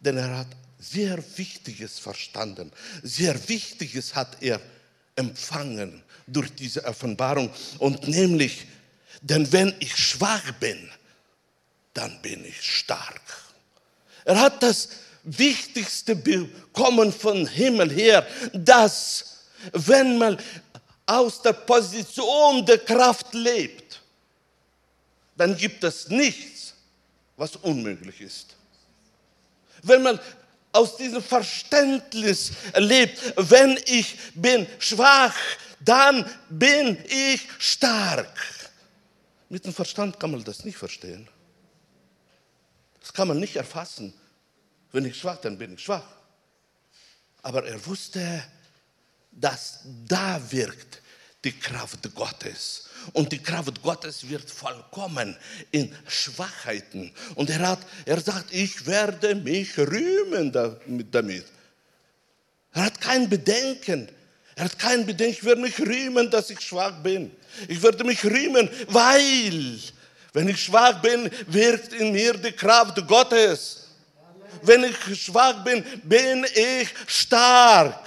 denn 0.00 0.16
er 0.16 0.38
hat 0.38 0.48
sehr 0.78 1.22
Wichtiges 1.36 1.98
verstanden. 1.98 2.70
Sehr 3.02 3.48
Wichtiges 3.48 4.14
hat 4.14 4.42
er 4.42 4.60
empfangen 5.16 6.02
durch 6.26 6.54
diese 6.54 6.84
Offenbarung. 6.84 7.50
Und 7.78 8.06
nämlich, 8.08 8.66
denn 9.22 9.50
wenn 9.52 9.74
ich 9.80 9.96
schwach 9.96 10.52
bin, 10.60 10.90
dann 11.94 12.20
bin 12.20 12.44
ich 12.44 12.60
stark. 12.60 13.22
Er 14.24 14.40
hat 14.40 14.62
das 14.62 14.88
Wichtigste 15.22 16.14
bekommen 16.14 17.12
von 17.12 17.46
Himmel 17.46 17.90
her, 17.90 18.26
dass 18.52 19.36
wenn 19.72 20.18
man 20.18 20.38
aus 21.06 21.40
der 21.40 21.52
Position 21.52 22.66
der 22.66 22.78
Kraft 22.78 23.32
lebt, 23.32 24.02
dann 25.36 25.56
gibt 25.56 25.84
es 25.84 26.08
nichts, 26.08 26.74
was 27.36 27.56
unmöglich 27.56 28.20
ist. 28.20 28.56
Wenn 29.82 30.02
man 30.02 30.18
aus 30.76 30.96
diesem 30.96 31.22
Verständnis 31.22 32.52
lebt. 32.76 33.34
Wenn 33.36 33.78
ich 33.86 34.16
bin 34.34 34.66
schwach, 34.78 35.34
dann 35.80 36.30
bin 36.50 36.98
ich 37.08 37.48
stark. 37.58 38.38
Mit 39.48 39.64
dem 39.64 39.72
Verstand 39.72 40.20
kann 40.20 40.32
man 40.32 40.44
das 40.44 40.64
nicht 40.64 40.76
verstehen. 40.76 41.28
Das 43.00 43.12
kann 43.12 43.28
man 43.28 43.38
nicht 43.38 43.56
erfassen. 43.56 44.12
Wenn 44.92 45.04
ich 45.04 45.18
schwach, 45.18 45.38
dann 45.38 45.56
bin 45.56 45.74
ich 45.74 45.82
schwach. 45.82 46.06
Aber 47.42 47.64
er 47.64 47.84
wusste, 47.86 48.42
dass 49.36 49.80
da 50.06 50.40
wirkt 50.50 51.02
die 51.44 51.52
Kraft 51.52 52.12
Gottes. 52.14 52.88
Und 53.12 53.30
die 53.30 53.38
Kraft 53.38 53.80
Gottes 53.82 54.28
wird 54.28 54.50
vollkommen 54.50 55.36
in 55.70 55.94
Schwachheiten. 56.08 57.12
Und 57.36 57.50
er, 57.50 57.68
hat, 57.68 57.78
er 58.04 58.20
sagt, 58.20 58.52
ich 58.52 58.84
werde 58.86 59.34
mich 59.36 59.78
rühmen 59.78 60.50
damit. 60.50 61.44
Er 62.72 62.82
hat 62.84 63.00
kein 63.00 63.28
Bedenken. 63.28 64.08
Er 64.56 64.64
hat 64.64 64.78
kein 64.78 65.06
Bedenken, 65.06 65.34
ich 65.38 65.44
werde 65.44 65.60
mich 65.60 65.78
rühmen, 65.78 66.30
dass 66.30 66.50
ich 66.50 66.60
schwach 66.60 67.02
bin. 67.02 67.30
Ich 67.68 67.82
werde 67.82 68.04
mich 68.04 68.24
rühmen, 68.24 68.68
weil, 68.88 69.78
wenn 70.32 70.48
ich 70.48 70.64
schwach 70.64 71.00
bin, 71.00 71.30
wirkt 71.46 71.92
in 71.92 72.12
mir 72.12 72.34
die 72.34 72.52
Kraft 72.52 73.06
Gottes. 73.06 73.86
Wenn 74.62 74.84
ich 74.84 75.22
schwach 75.22 75.62
bin, 75.62 75.84
bin 76.02 76.44
ich 76.54 76.88
stark. 77.06 78.00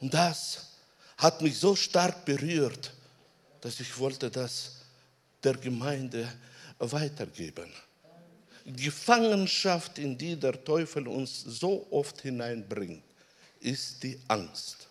Und 0.00 0.12
das 0.14 0.70
hat 1.18 1.42
mich 1.42 1.58
so 1.58 1.76
stark 1.76 2.24
berührt, 2.24 2.92
dass 3.60 3.78
ich 3.80 3.96
wollte 3.98 4.30
das 4.30 4.76
der 5.44 5.54
Gemeinde 5.54 6.30
weitergeben. 6.78 7.70
Gefangenschaft, 8.64 9.98
in 9.98 10.16
die 10.16 10.36
der 10.36 10.64
Teufel 10.64 11.06
uns 11.08 11.42
so 11.42 11.86
oft 11.90 12.22
hineinbringt, 12.22 13.02
ist 13.60 14.02
die 14.02 14.18
Angst. 14.28 14.88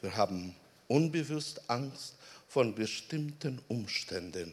Wir 0.00 0.16
haben 0.16 0.54
unbewusst 0.88 1.60
Angst 1.68 2.14
von 2.48 2.74
bestimmten 2.74 3.60
Umständen, 3.68 4.52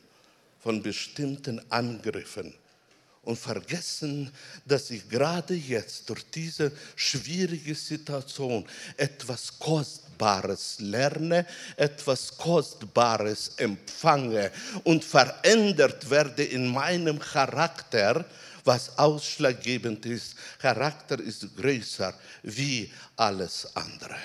von 0.60 0.82
bestimmten 0.82 1.60
Angriffen 1.72 2.54
und 3.24 3.38
vergessen, 3.38 4.32
dass 4.66 4.90
ich 4.92 5.08
gerade 5.10 5.54
jetzt 5.54 6.10
durch 6.10 6.26
diese 6.32 6.72
schwierige 6.96 7.76
Situation 7.76 8.66
etwas 8.98 9.60
Kostbares 9.60 10.78
lerne, 10.80 11.46
etwas 11.76 12.36
Kostbares 12.38 13.52
empfange 13.58 14.52
und 14.84 15.04
verändert 15.04 16.10
werde 16.10 16.44
in 16.44 16.68
meinem 16.68 17.20
Charakter, 17.20 18.26
was 18.64 18.98
ausschlaggebend 18.98 20.06
ist. 20.06 20.36
Charakter 20.60 21.20
ist 21.20 21.56
größer 21.56 22.14
wie 22.44 22.92
alles 23.16 23.68
andere. 23.76 24.16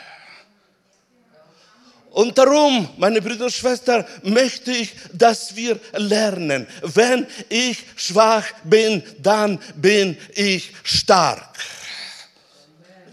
Und 2.14 2.38
darum, 2.38 2.88
meine 2.96 3.20
Brüder 3.20 3.46
und 3.46 3.52
Schwestern, 3.52 4.04
möchte 4.22 4.70
ich, 4.70 4.92
dass 5.12 5.56
wir 5.56 5.80
lernen, 5.96 6.64
wenn 6.80 7.26
ich 7.48 7.82
schwach 7.96 8.44
bin, 8.62 9.02
dann 9.20 9.58
bin 9.74 10.16
ich 10.32 10.70
stark. 10.84 11.58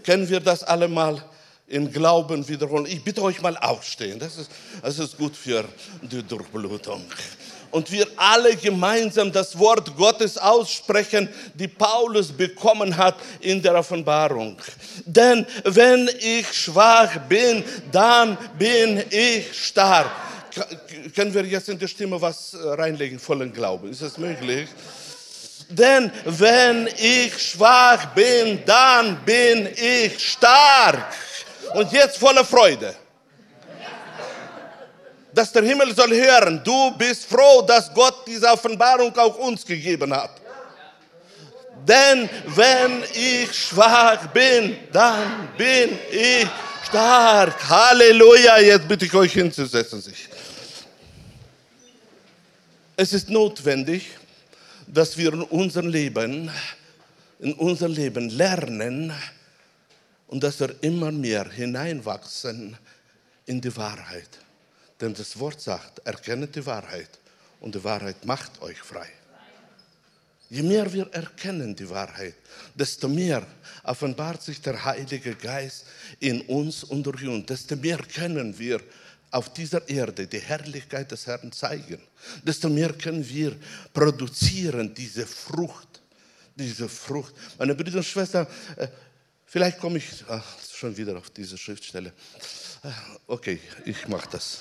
Können 0.04 0.28
wir 0.28 0.38
das 0.38 0.62
alle 0.62 0.86
mal 0.86 1.20
im 1.66 1.92
Glauben 1.92 2.46
wiederholen? 2.46 2.86
Ich 2.86 3.02
bitte 3.02 3.22
euch 3.22 3.42
mal 3.42 3.56
aufstehen. 3.56 4.20
Das 4.20 4.38
ist, 4.38 4.52
das 4.80 4.96
ist 5.00 5.18
gut 5.18 5.34
für 5.34 5.64
die 6.02 6.22
Durchblutung. 6.22 7.04
Und 7.72 7.90
wir 7.90 8.06
alle 8.16 8.54
gemeinsam 8.54 9.32
das 9.32 9.58
Wort 9.58 9.96
Gottes 9.96 10.38
aussprechen, 10.38 11.28
die 11.54 11.68
Paulus 11.68 12.30
bekommen 12.30 12.96
hat 12.96 13.16
in 13.40 13.60
der 13.60 13.74
Offenbarung. 13.74 14.56
Denn 15.04 15.46
wenn 15.64 16.08
ich 16.20 16.52
schwach 16.52 17.16
bin, 17.28 17.64
dann 17.90 18.38
bin 18.58 19.02
ich 19.10 19.52
stark. 19.52 20.10
Können 21.14 21.32
wir 21.34 21.44
jetzt 21.44 21.68
in 21.70 21.78
die 21.78 21.88
Stimme 21.88 22.20
was 22.20 22.54
reinlegen, 22.54 23.18
vollen 23.18 23.52
Glauben? 23.52 23.90
Ist 23.90 24.02
das 24.02 24.18
möglich? 24.18 24.68
Denn 25.70 26.12
wenn 26.26 26.88
ich 26.98 27.32
schwach 27.38 28.14
bin, 28.14 28.62
dann 28.66 29.16
bin 29.24 29.68
ich 29.74 30.18
stark. 30.20 31.14
Und 31.74 31.90
jetzt 31.90 32.18
voller 32.18 32.44
Freude 32.44 32.94
dass 35.34 35.52
der 35.52 35.62
Himmel 35.62 35.94
soll 35.94 36.10
hören, 36.14 36.60
du 36.62 36.90
bist 36.96 37.24
froh, 37.24 37.62
dass 37.62 37.92
Gott 37.92 38.26
diese 38.26 38.46
Offenbarung 38.48 39.16
auch 39.16 39.36
uns 39.38 39.64
gegeben 39.64 40.14
hat. 40.14 40.42
Denn 41.86 42.28
wenn 42.46 43.02
ich 43.12 43.52
schwach 43.52 44.28
bin, 44.28 44.76
dann 44.92 45.48
bin 45.56 45.98
ich 46.10 46.46
stark. 46.86 47.68
Halleluja. 47.68 48.58
Jetzt 48.58 48.86
bitte 48.86 49.06
ich 49.06 49.14
euch 49.14 49.32
hinzusetzen. 49.32 50.02
Es 52.96 53.12
ist 53.12 53.30
notwendig, 53.30 54.10
dass 54.86 55.16
wir 55.16 55.32
in 55.32 55.42
unserem 55.42 55.88
Leben, 55.88 56.50
in 57.40 57.54
unserem 57.54 57.92
Leben 57.92 58.28
lernen 58.28 59.12
und 60.28 60.44
dass 60.44 60.60
wir 60.60 60.74
immer 60.82 61.10
mehr 61.10 61.50
hineinwachsen 61.50 62.76
in 63.46 63.60
die 63.60 63.74
Wahrheit. 63.76 64.28
Denn 65.02 65.14
das 65.14 65.36
Wort 65.36 65.60
sagt, 65.60 65.98
erkennet 66.06 66.54
die 66.54 66.64
Wahrheit 66.64 67.10
und 67.58 67.74
die 67.74 67.82
Wahrheit 67.82 68.24
macht 68.24 68.62
euch 68.62 68.78
frei. 68.78 69.08
Je 70.48 70.62
mehr 70.62 70.92
wir 70.92 71.12
erkennen 71.12 71.74
die 71.74 71.90
Wahrheit, 71.90 72.36
desto 72.72 73.08
mehr 73.08 73.44
offenbart 73.82 74.40
sich 74.44 74.60
der 74.60 74.84
Heilige 74.84 75.34
Geist 75.34 75.86
in 76.20 76.42
uns 76.42 76.84
und 76.84 77.02
durch 77.02 77.26
uns, 77.26 77.46
desto 77.46 77.74
mehr 77.74 77.98
können 77.98 78.56
wir 78.56 78.80
auf 79.32 79.52
dieser 79.52 79.88
Erde 79.88 80.28
die 80.28 80.38
Herrlichkeit 80.38 81.10
des 81.10 81.26
Herrn 81.26 81.50
zeigen, 81.50 82.00
desto 82.44 82.68
mehr 82.68 82.92
können 82.92 83.28
wir 83.28 83.56
produzieren 83.92 84.94
diese 84.94 85.26
Frucht, 85.26 86.00
diese 86.54 86.88
Frucht. 86.88 87.34
Meine 87.58 87.74
Brüder 87.74 87.96
und 87.96 88.04
Schwestern, 88.04 88.46
äh, 88.76 88.86
vielleicht 89.46 89.78
komme 89.80 89.98
ich 89.98 90.24
ach, 90.28 90.44
schon 90.72 90.96
wieder 90.96 91.16
auf 91.18 91.30
diese 91.30 91.58
Schriftstelle. 91.58 92.12
Äh, 92.84 92.88
okay, 93.26 93.58
ich 93.84 94.06
mache 94.06 94.28
das 94.30 94.60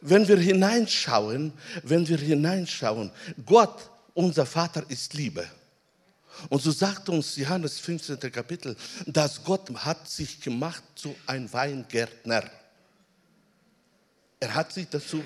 wenn 0.00 0.26
wir 0.26 0.38
hineinschauen, 0.38 1.52
wenn 1.82 2.08
wir 2.08 2.18
hineinschauen, 2.18 3.10
Gott, 3.44 3.90
unser 4.14 4.46
Vater, 4.46 4.84
ist 4.88 5.14
Liebe. 5.14 5.46
Und 6.48 6.62
so 6.62 6.70
sagt 6.70 7.08
uns 7.08 7.36
Johannes 7.36 7.78
15. 7.80 8.18
Kapitel, 8.32 8.76
dass 9.06 9.44
Gott 9.44 9.70
hat 9.74 10.08
sich 10.08 10.40
gemacht 10.40 10.82
zu 10.94 11.14
einem 11.26 11.52
Weingärtner. 11.52 12.44
Er 14.38 14.54
hat 14.54 14.72
sich 14.72 14.88
dazu 14.88 15.22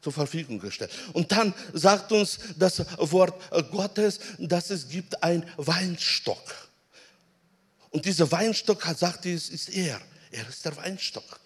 zur 0.00 0.12
Verfügung 0.12 0.60
gestellt. 0.60 0.92
Und 1.12 1.32
dann 1.32 1.54
sagt 1.72 2.12
uns 2.12 2.38
das 2.56 2.84
Wort 2.98 3.34
Gottes, 3.70 4.20
dass 4.38 4.70
es 4.70 4.88
gibt 4.88 5.22
einen 5.22 5.44
Weinstock. 5.56 6.68
Und 7.90 8.04
dieser 8.04 8.30
Weinstock, 8.30 8.84
sagt 8.96 9.26
es, 9.26 9.48
ist 9.48 9.70
er. 9.70 10.00
Er 10.30 10.48
ist 10.48 10.64
der 10.64 10.76
Weinstock. 10.76 11.40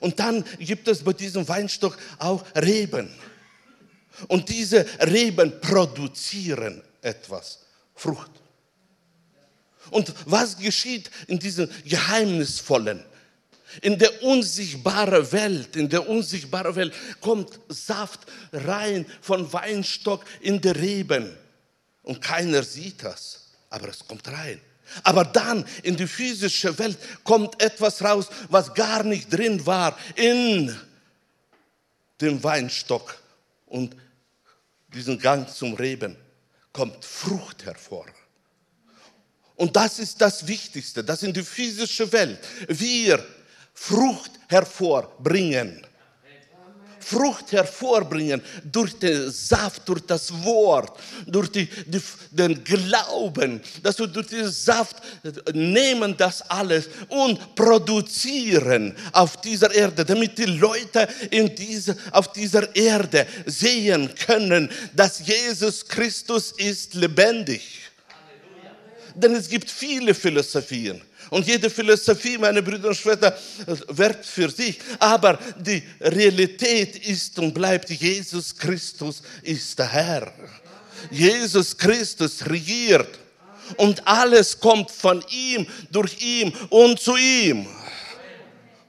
Und 0.00 0.18
dann 0.18 0.44
gibt 0.58 0.88
es 0.88 1.02
bei 1.02 1.12
diesem 1.12 1.46
Weinstock 1.46 1.98
auch 2.18 2.44
Reben. 2.56 3.10
Und 4.28 4.48
diese 4.48 4.86
Reben 5.00 5.60
produzieren 5.60 6.82
etwas, 7.02 7.60
Frucht. 7.94 8.30
Und 9.90 10.14
was 10.26 10.56
geschieht 10.56 11.10
in 11.26 11.38
diesem 11.38 11.68
geheimnisvollen, 11.84 13.04
in 13.82 13.98
der 13.98 14.22
unsichtbaren 14.22 15.32
Welt, 15.32 15.76
in 15.76 15.88
der 15.88 16.08
unsichtbaren 16.08 16.74
Welt 16.76 16.94
kommt 17.20 17.58
Saft 17.68 18.20
rein 18.52 19.04
von 19.20 19.52
Weinstock 19.52 20.24
in 20.40 20.60
die 20.60 20.68
Reben. 20.68 21.36
Und 22.02 22.20
keiner 22.20 22.62
sieht 22.62 23.02
das, 23.02 23.50
aber 23.70 23.88
es 23.88 24.06
kommt 24.06 24.28
rein. 24.28 24.60
Aber 25.02 25.24
dann 25.24 25.66
in 25.82 25.96
die 25.96 26.06
physische 26.06 26.78
Welt 26.78 26.98
kommt 27.24 27.60
etwas 27.62 28.02
raus, 28.02 28.28
was 28.48 28.74
gar 28.74 29.02
nicht 29.02 29.32
drin 29.32 29.64
war 29.66 29.98
in 30.14 30.74
dem 32.20 32.42
Weinstock. 32.42 33.18
Und 33.66 33.96
diesen 34.88 35.18
Gang 35.18 35.48
zum 35.48 35.74
Reben 35.74 36.16
kommt 36.72 37.04
Frucht 37.04 37.64
hervor. 37.64 38.06
Und 39.56 39.76
das 39.76 39.98
ist 39.98 40.20
das 40.20 40.46
Wichtigste, 40.46 41.04
dass 41.04 41.22
in 41.22 41.32
die 41.32 41.44
physische 41.44 42.10
Welt 42.12 42.40
wir 42.68 43.24
Frucht 43.72 44.32
hervorbringen. 44.48 45.86
Frucht 47.04 47.52
hervorbringen 47.52 48.40
durch 48.64 48.98
den 48.98 49.30
Saft, 49.30 49.88
durch 49.88 50.00
das 50.06 50.32
Wort, 50.42 50.98
durch 51.26 51.50
die, 51.50 51.66
die, 51.86 52.00
den 52.30 52.64
Glauben, 52.64 53.60
dass 53.82 53.98
wir 53.98 54.06
durch 54.06 54.28
den 54.28 54.50
Saft 54.50 54.96
nehmen 55.52 56.16
das 56.16 56.42
alles 56.50 56.88
und 57.08 57.54
produzieren 57.54 58.94
auf 59.12 59.40
dieser 59.40 59.72
Erde, 59.74 60.04
damit 60.04 60.38
die 60.38 60.44
Leute 60.44 61.06
in 61.30 61.54
diese, 61.54 61.96
auf 62.10 62.32
dieser 62.32 62.74
Erde 62.74 63.26
sehen 63.46 64.10
können, 64.14 64.70
dass 64.94 65.26
Jesus 65.26 65.86
Christus 65.86 66.52
ist 66.56 66.94
lebendig. 66.94 67.80
Denn 69.14 69.34
es 69.34 69.48
gibt 69.48 69.70
viele 69.70 70.14
Philosophien. 70.14 71.00
Und 71.34 71.48
jede 71.48 71.68
Philosophie, 71.68 72.38
meine 72.38 72.62
Brüder 72.62 72.90
und 72.90 72.96
Schwestern, 72.96 73.32
wirkt 73.88 74.24
für 74.24 74.48
sich. 74.48 74.78
Aber 75.00 75.36
die 75.58 75.82
Realität 76.00 77.08
ist 77.08 77.36
und 77.40 77.52
bleibt, 77.52 77.90
Jesus 77.90 78.56
Christus 78.56 79.20
ist 79.42 79.76
der 79.76 79.88
Herr. 79.90 80.32
Jesus 81.10 81.76
Christus 81.76 82.46
regiert. 82.46 83.18
Und 83.76 84.06
alles 84.06 84.60
kommt 84.60 84.92
von 84.92 85.24
ihm, 85.28 85.66
durch 85.90 86.22
ihn 86.22 86.54
und 86.70 87.00
zu 87.00 87.16
ihm. 87.16 87.66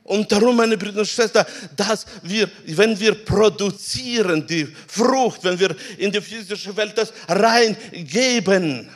Und 0.04 0.32
darum, 0.32 0.56
meine 0.56 0.78
Brüder 0.78 1.00
und 1.00 1.08
Schwestern, 1.08 1.48
dass 1.76 2.06
wir, 2.22 2.48
wenn 2.68 3.00
wir 3.00 3.26
produzieren 3.26 4.46
die 4.46 4.68
Frucht, 4.88 5.44
wenn 5.44 5.60
wir 5.60 5.76
in 5.98 6.12
die 6.12 6.22
physische 6.22 6.78
Welt 6.78 6.96
das 6.96 7.12
reingeben, 7.28 8.88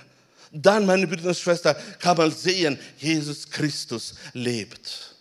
dann, 0.51 0.85
meine 0.85 1.07
Brüder 1.07 1.29
und 1.29 1.37
Schwestern, 1.37 1.75
kann 1.99 2.17
man 2.17 2.31
sehen, 2.31 2.79
Jesus 2.97 3.49
Christus 3.49 4.15
lebt. 4.33 5.15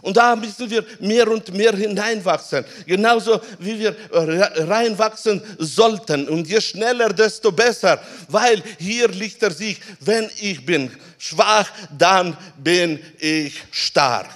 Und 0.00 0.16
da 0.16 0.36
müssen 0.36 0.70
wir 0.70 0.84
mehr 1.00 1.28
und 1.28 1.52
mehr 1.52 1.74
hineinwachsen. 1.74 2.64
Genauso 2.86 3.40
wie 3.58 3.80
wir 3.80 3.96
reinwachsen 4.12 5.42
sollten. 5.58 6.28
Und 6.28 6.48
je 6.48 6.60
schneller, 6.60 7.12
desto 7.12 7.50
besser. 7.50 8.00
Weil 8.28 8.62
hier 8.78 9.08
liegt 9.08 9.42
er 9.42 9.50
sich, 9.50 9.80
wenn 10.00 10.30
ich 10.40 10.64
bin 10.64 10.90
schwach, 11.18 11.68
dann 11.96 12.36
bin 12.62 13.00
ich 13.18 13.60
stark 13.72 14.30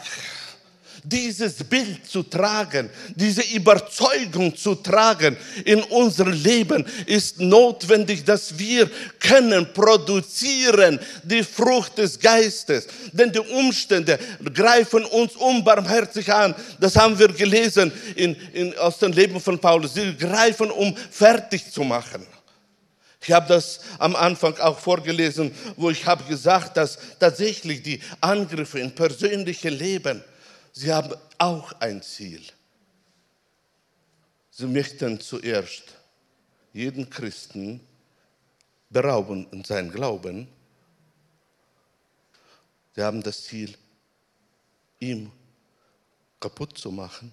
dieses 1.05 1.65
Bild 1.65 2.07
zu 2.07 2.23
tragen, 2.23 2.89
diese 3.17 3.43
Überzeugung 3.55 4.57
zu 4.57 4.77
tragen 4.77 5.37
in 5.65 5.83
unser 5.83 6.27
Leben, 6.27 6.87
ist 7.07 7.41
notwendig, 7.41 8.25
dass 8.25 8.57
wir 8.57 8.89
können 9.19 9.73
produzieren 9.73 11.01
die 11.25 11.43
Frucht 11.43 11.99
des 11.99 12.19
Geistes. 12.19 12.87
Denn 13.13 13.33
die 13.33 13.41
Umstände 13.41 14.19
greifen 14.55 15.05
uns 15.07 15.35
unbarmherzig 15.35 16.33
an. 16.33 16.55
Das 16.79 16.95
haben 16.97 17.19
wir 17.19 17.29
gelesen 17.29 17.91
in, 18.15 18.37
in, 18.53 18.79
aus 18.79 18.99
dem 18.99 19.13
Leben 19.13 19.41
von 19.41 19.59
Paulus. 19.59 19.95
Sie 19.95 20.17
greifen, 20.17 20.71
um 20.71 20.97
fertig 21.11 21.71
zu 21.71 21.83
machen. 21.83 22.25
Ich 23.25 23.31
habe 23.31 23.47
das 23.49 23.81
am 23.99 24.17
Anfang 24.17 24.57
auch 24.59 24.79
vorgelesen, 24.79 25.53
wo 25.77 25.91
ich 25.91 26.05
habe 26.07 26.25
gesagt, 26.25 26.77
dass 26.77 26.99
tatsächlich 27.21 27.83
die 27.83 28.01
Angriffe 28.21 28.81
in 28.81 28.93
persönliche 28.93 29.69
Leben 29.69 30.25
Sie 30.73 30.91
haben 30.91 31.15
auch 31.39 31.73
ein 31.81 32.03
Ziel. 32.03 32.43
Sie 34.51 34.67
möchten 34.67 35.21
zuerst 35.21 35.95
jeden 36.73 37.09
Christen 37.09 37.81
berauben 38.89 39.47
in 39.51 39.65
seinem 39.65 39.91
Glauben. 39.91 40.49
Sie 42.95 43.03
haben 43.03 43.23
das 43.23 43.45
Ziel, 43.45 43.77
ihm 44.99 45.31
kaputt 46.41 46.79
zu 46.79 46.91
machen, 46.91 47.33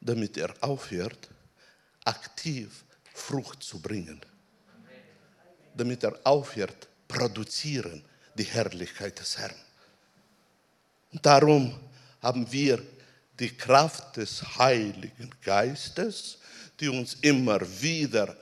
damit 0.00 0.36
er 0.36 0.54
aufhört, 0.60 1.28
aktiv 2.04 2.84
Frucht 3.14 3.62
zu 3.62 3.80
bringen. 3.80 4.20
Damit 5.74 6.04
er 6.04 6.18
aufhört, 6.24 6.88
produzieren 7.08 8.04
die 8.34 8.44
Herrlichkeit 8.44 9.18
des 9.18 9.38
Herrn. 9.38 9.54
Und 11.12 11.24
darum 11.24 11.78
haben 12.22 12.50
wir 12.50 12.82
die 13.38 13.50
Kraft 13.50 14.16
des 14.16 14.56
Heiligen 14.58 15.30
Geistes, 15.42 16.38
die 16.78 16.88
uns 16.88 17.18
immer 17.20 17.60
wieder 17.80 18.36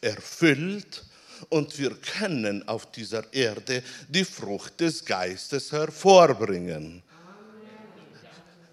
erfüllt 0.00 1.04
und 1.50 1.78
wir 1.78 1.94
können 1.94 2.66
auf 2.66 2.90
dieser 2.90 3.32
Erde 3.32 3.82
die 4.08 4.24
Frucht 4.24 4.80
des 4.80 5.04
Geistes 5.04 5.70
hervorbringen. 5.70 7.02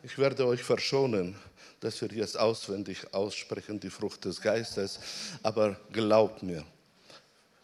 Ich 0.03 0.17
werde 0.17 0.45
euch 0.45 0.63
verschonen, 0.63 1.35
dass 1.79 2.01
wir 2.01 2.09
jetzt 2.11 2.37
auswendig 2.37 3.13
aussprechen, 3.13 3.79
die 3.79 3.89
Frucht 3.89 4.25
des 4.25 4.41
Geistes, 4.41 4.99
aber 5.43 5.79
glaubt 5.91 6.41
mir, 6.41 6.63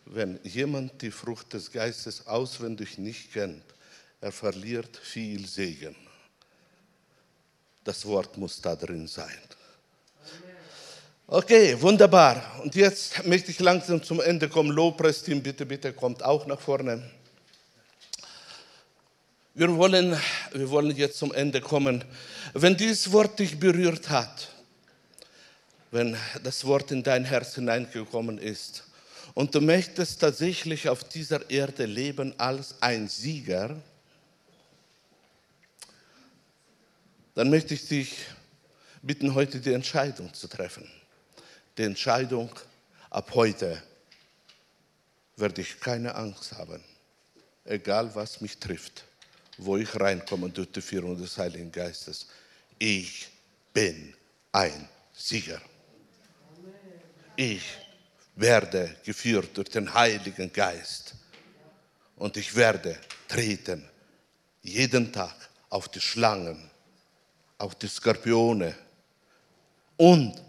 wenn 0.05 0.39
jemand 0.43 1.01
die 1.01 1.11
Frucht 1.11 1.53
des 1.53 1.71
Geistes 1.71 2.27
auswendig 2.27 2.97
nicht 2.97 3.31
kennt, 3.33 3.63
er 4.19 4.31
verliert 4.31 4.97
viel 4.97 5.47
Segen. 5.47 5.95
Das 7.83 8.05
Wort 8.05 8.37
muss 8.37 8.61
da 8.61 8.75
drin 8.75 9.07
sein. 9.07 9.37
Okay, 11.27 11.81
wunderbar. 11.81 12.59
Und 12.61 12.75
jetzt 12.75 13.25
möchte 13.25 13.51
ich 13.51 13.59
langsam 13.59 14.03
zum 14.03 14.19
Ende 14.19 14.49
kommen. 14.49 14.69
Lobpreisteam, 14.69 15.41
bitte, 15.41 15.65
bitte 15.65 15.93
kommt 15.93 16.21
auch 16.23 16.45
nach 16.45 16.59
vorne. 16.59 17.01
Wir 19.53 19.75
wollen, 19.77 20.17
wir 20.51 20.69
wollen 20.69 20.95
jetzt 20.95 21.17
zum 21.17 21.33
Ende 21.33 21.61
kommen. 21.61 22.03
Wenn 22.53 22.75
dieses 22.75 23.11
Wort 23.11 23.39
dich 23.39 23.59
berührt 23.59 24.09
hat, 24.09 24.49
wenn 25.89 26.17
das 26.43 26.65
Wort 26.65 26.91
in 26.91 27.01
dein 27.01 27.25
Herz 27.25 27.55
hineingekommen 27.55 28.37
ist 28.37 28.83
und 29.33 29.55
du 29.55 29.61
möchtest 29.61 30.21
tatsächlich 30.21 30.89
auf 30.89 31.03
dieser 31.03 31.49
Erde 31.49 31.85
leben 31.85 32.33
als 32.37 32.75
ein 32.81 33.07
Sieger, 33.07 33.75
dann 37.35 37.49
möchte 37.49 37.73
ich 37.73 37.87
dich 37.87 38.17
bitten, 39.01 39.33
heute 39.33 39.59
die 39.59 39.73
Entscheidung 39.73 40.33
zu 40.33 40.47
treffen 40.47 40.89
die 41.77 41.83
Entscheidung, 41.83 42.49
ab 43.09 43.31
heute 43.33 43.81
werde 45.35 45.61
ich 45.61 45.79
keine 45.79 46.13
Angst 46.15 46.53
haben, 46.53 46.83
egal 47.65 48.13
was 48.15 48.41
mich 48.41 48.57
trifft, 48.57 49.03
wo 49.57 49.77
ich 49.77 49.99
reinkomme 49.99 50.49
durch 50.49 50.71
die 50.71 50.81
Führung 50.81 51.17
des 51.17 51.37
Heiligen 51.37 51.71
Geistes. 51.71 52.27
Ich 52.77 53.29
bin 53.73 54.13
ein 54.51 54.87
Sieger. 55.13 55.61
Ich 57.35 57.63
werde 58.35 58.95
geführt 59.03 59.57
durch 59.57 59.69
den 59.69 59.93
Heiligen 59.93 60.51
Geist 60.51 61.15
und 62.15 62.37
ich 62.37 62.55
werde 62.55 62.99
treten 63.27 63.87
jeden 64.61 65.11
Tag 65.11 65.35
auf 65.69 65.89
die 65.89 66.01
Schlangen, 66.01 66.70
auf 67.61 67.75
die 67.75 67.87
Skorpione 67.87 68.75
und 69.97 70.41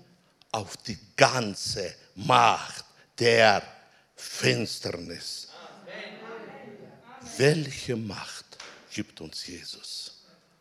auf 0.50 0.78
die 0.78 0.98
ganze 1.14 1.94
Macht 2.14 2.84
der 3.18 3.62
Finsternis. 4.16 5.48
Welche 7.36 7.96
Macht 7.96 8.58
gibt 8.90 9.20
uns 9.20 9.46
Jesus? 9.46 10.11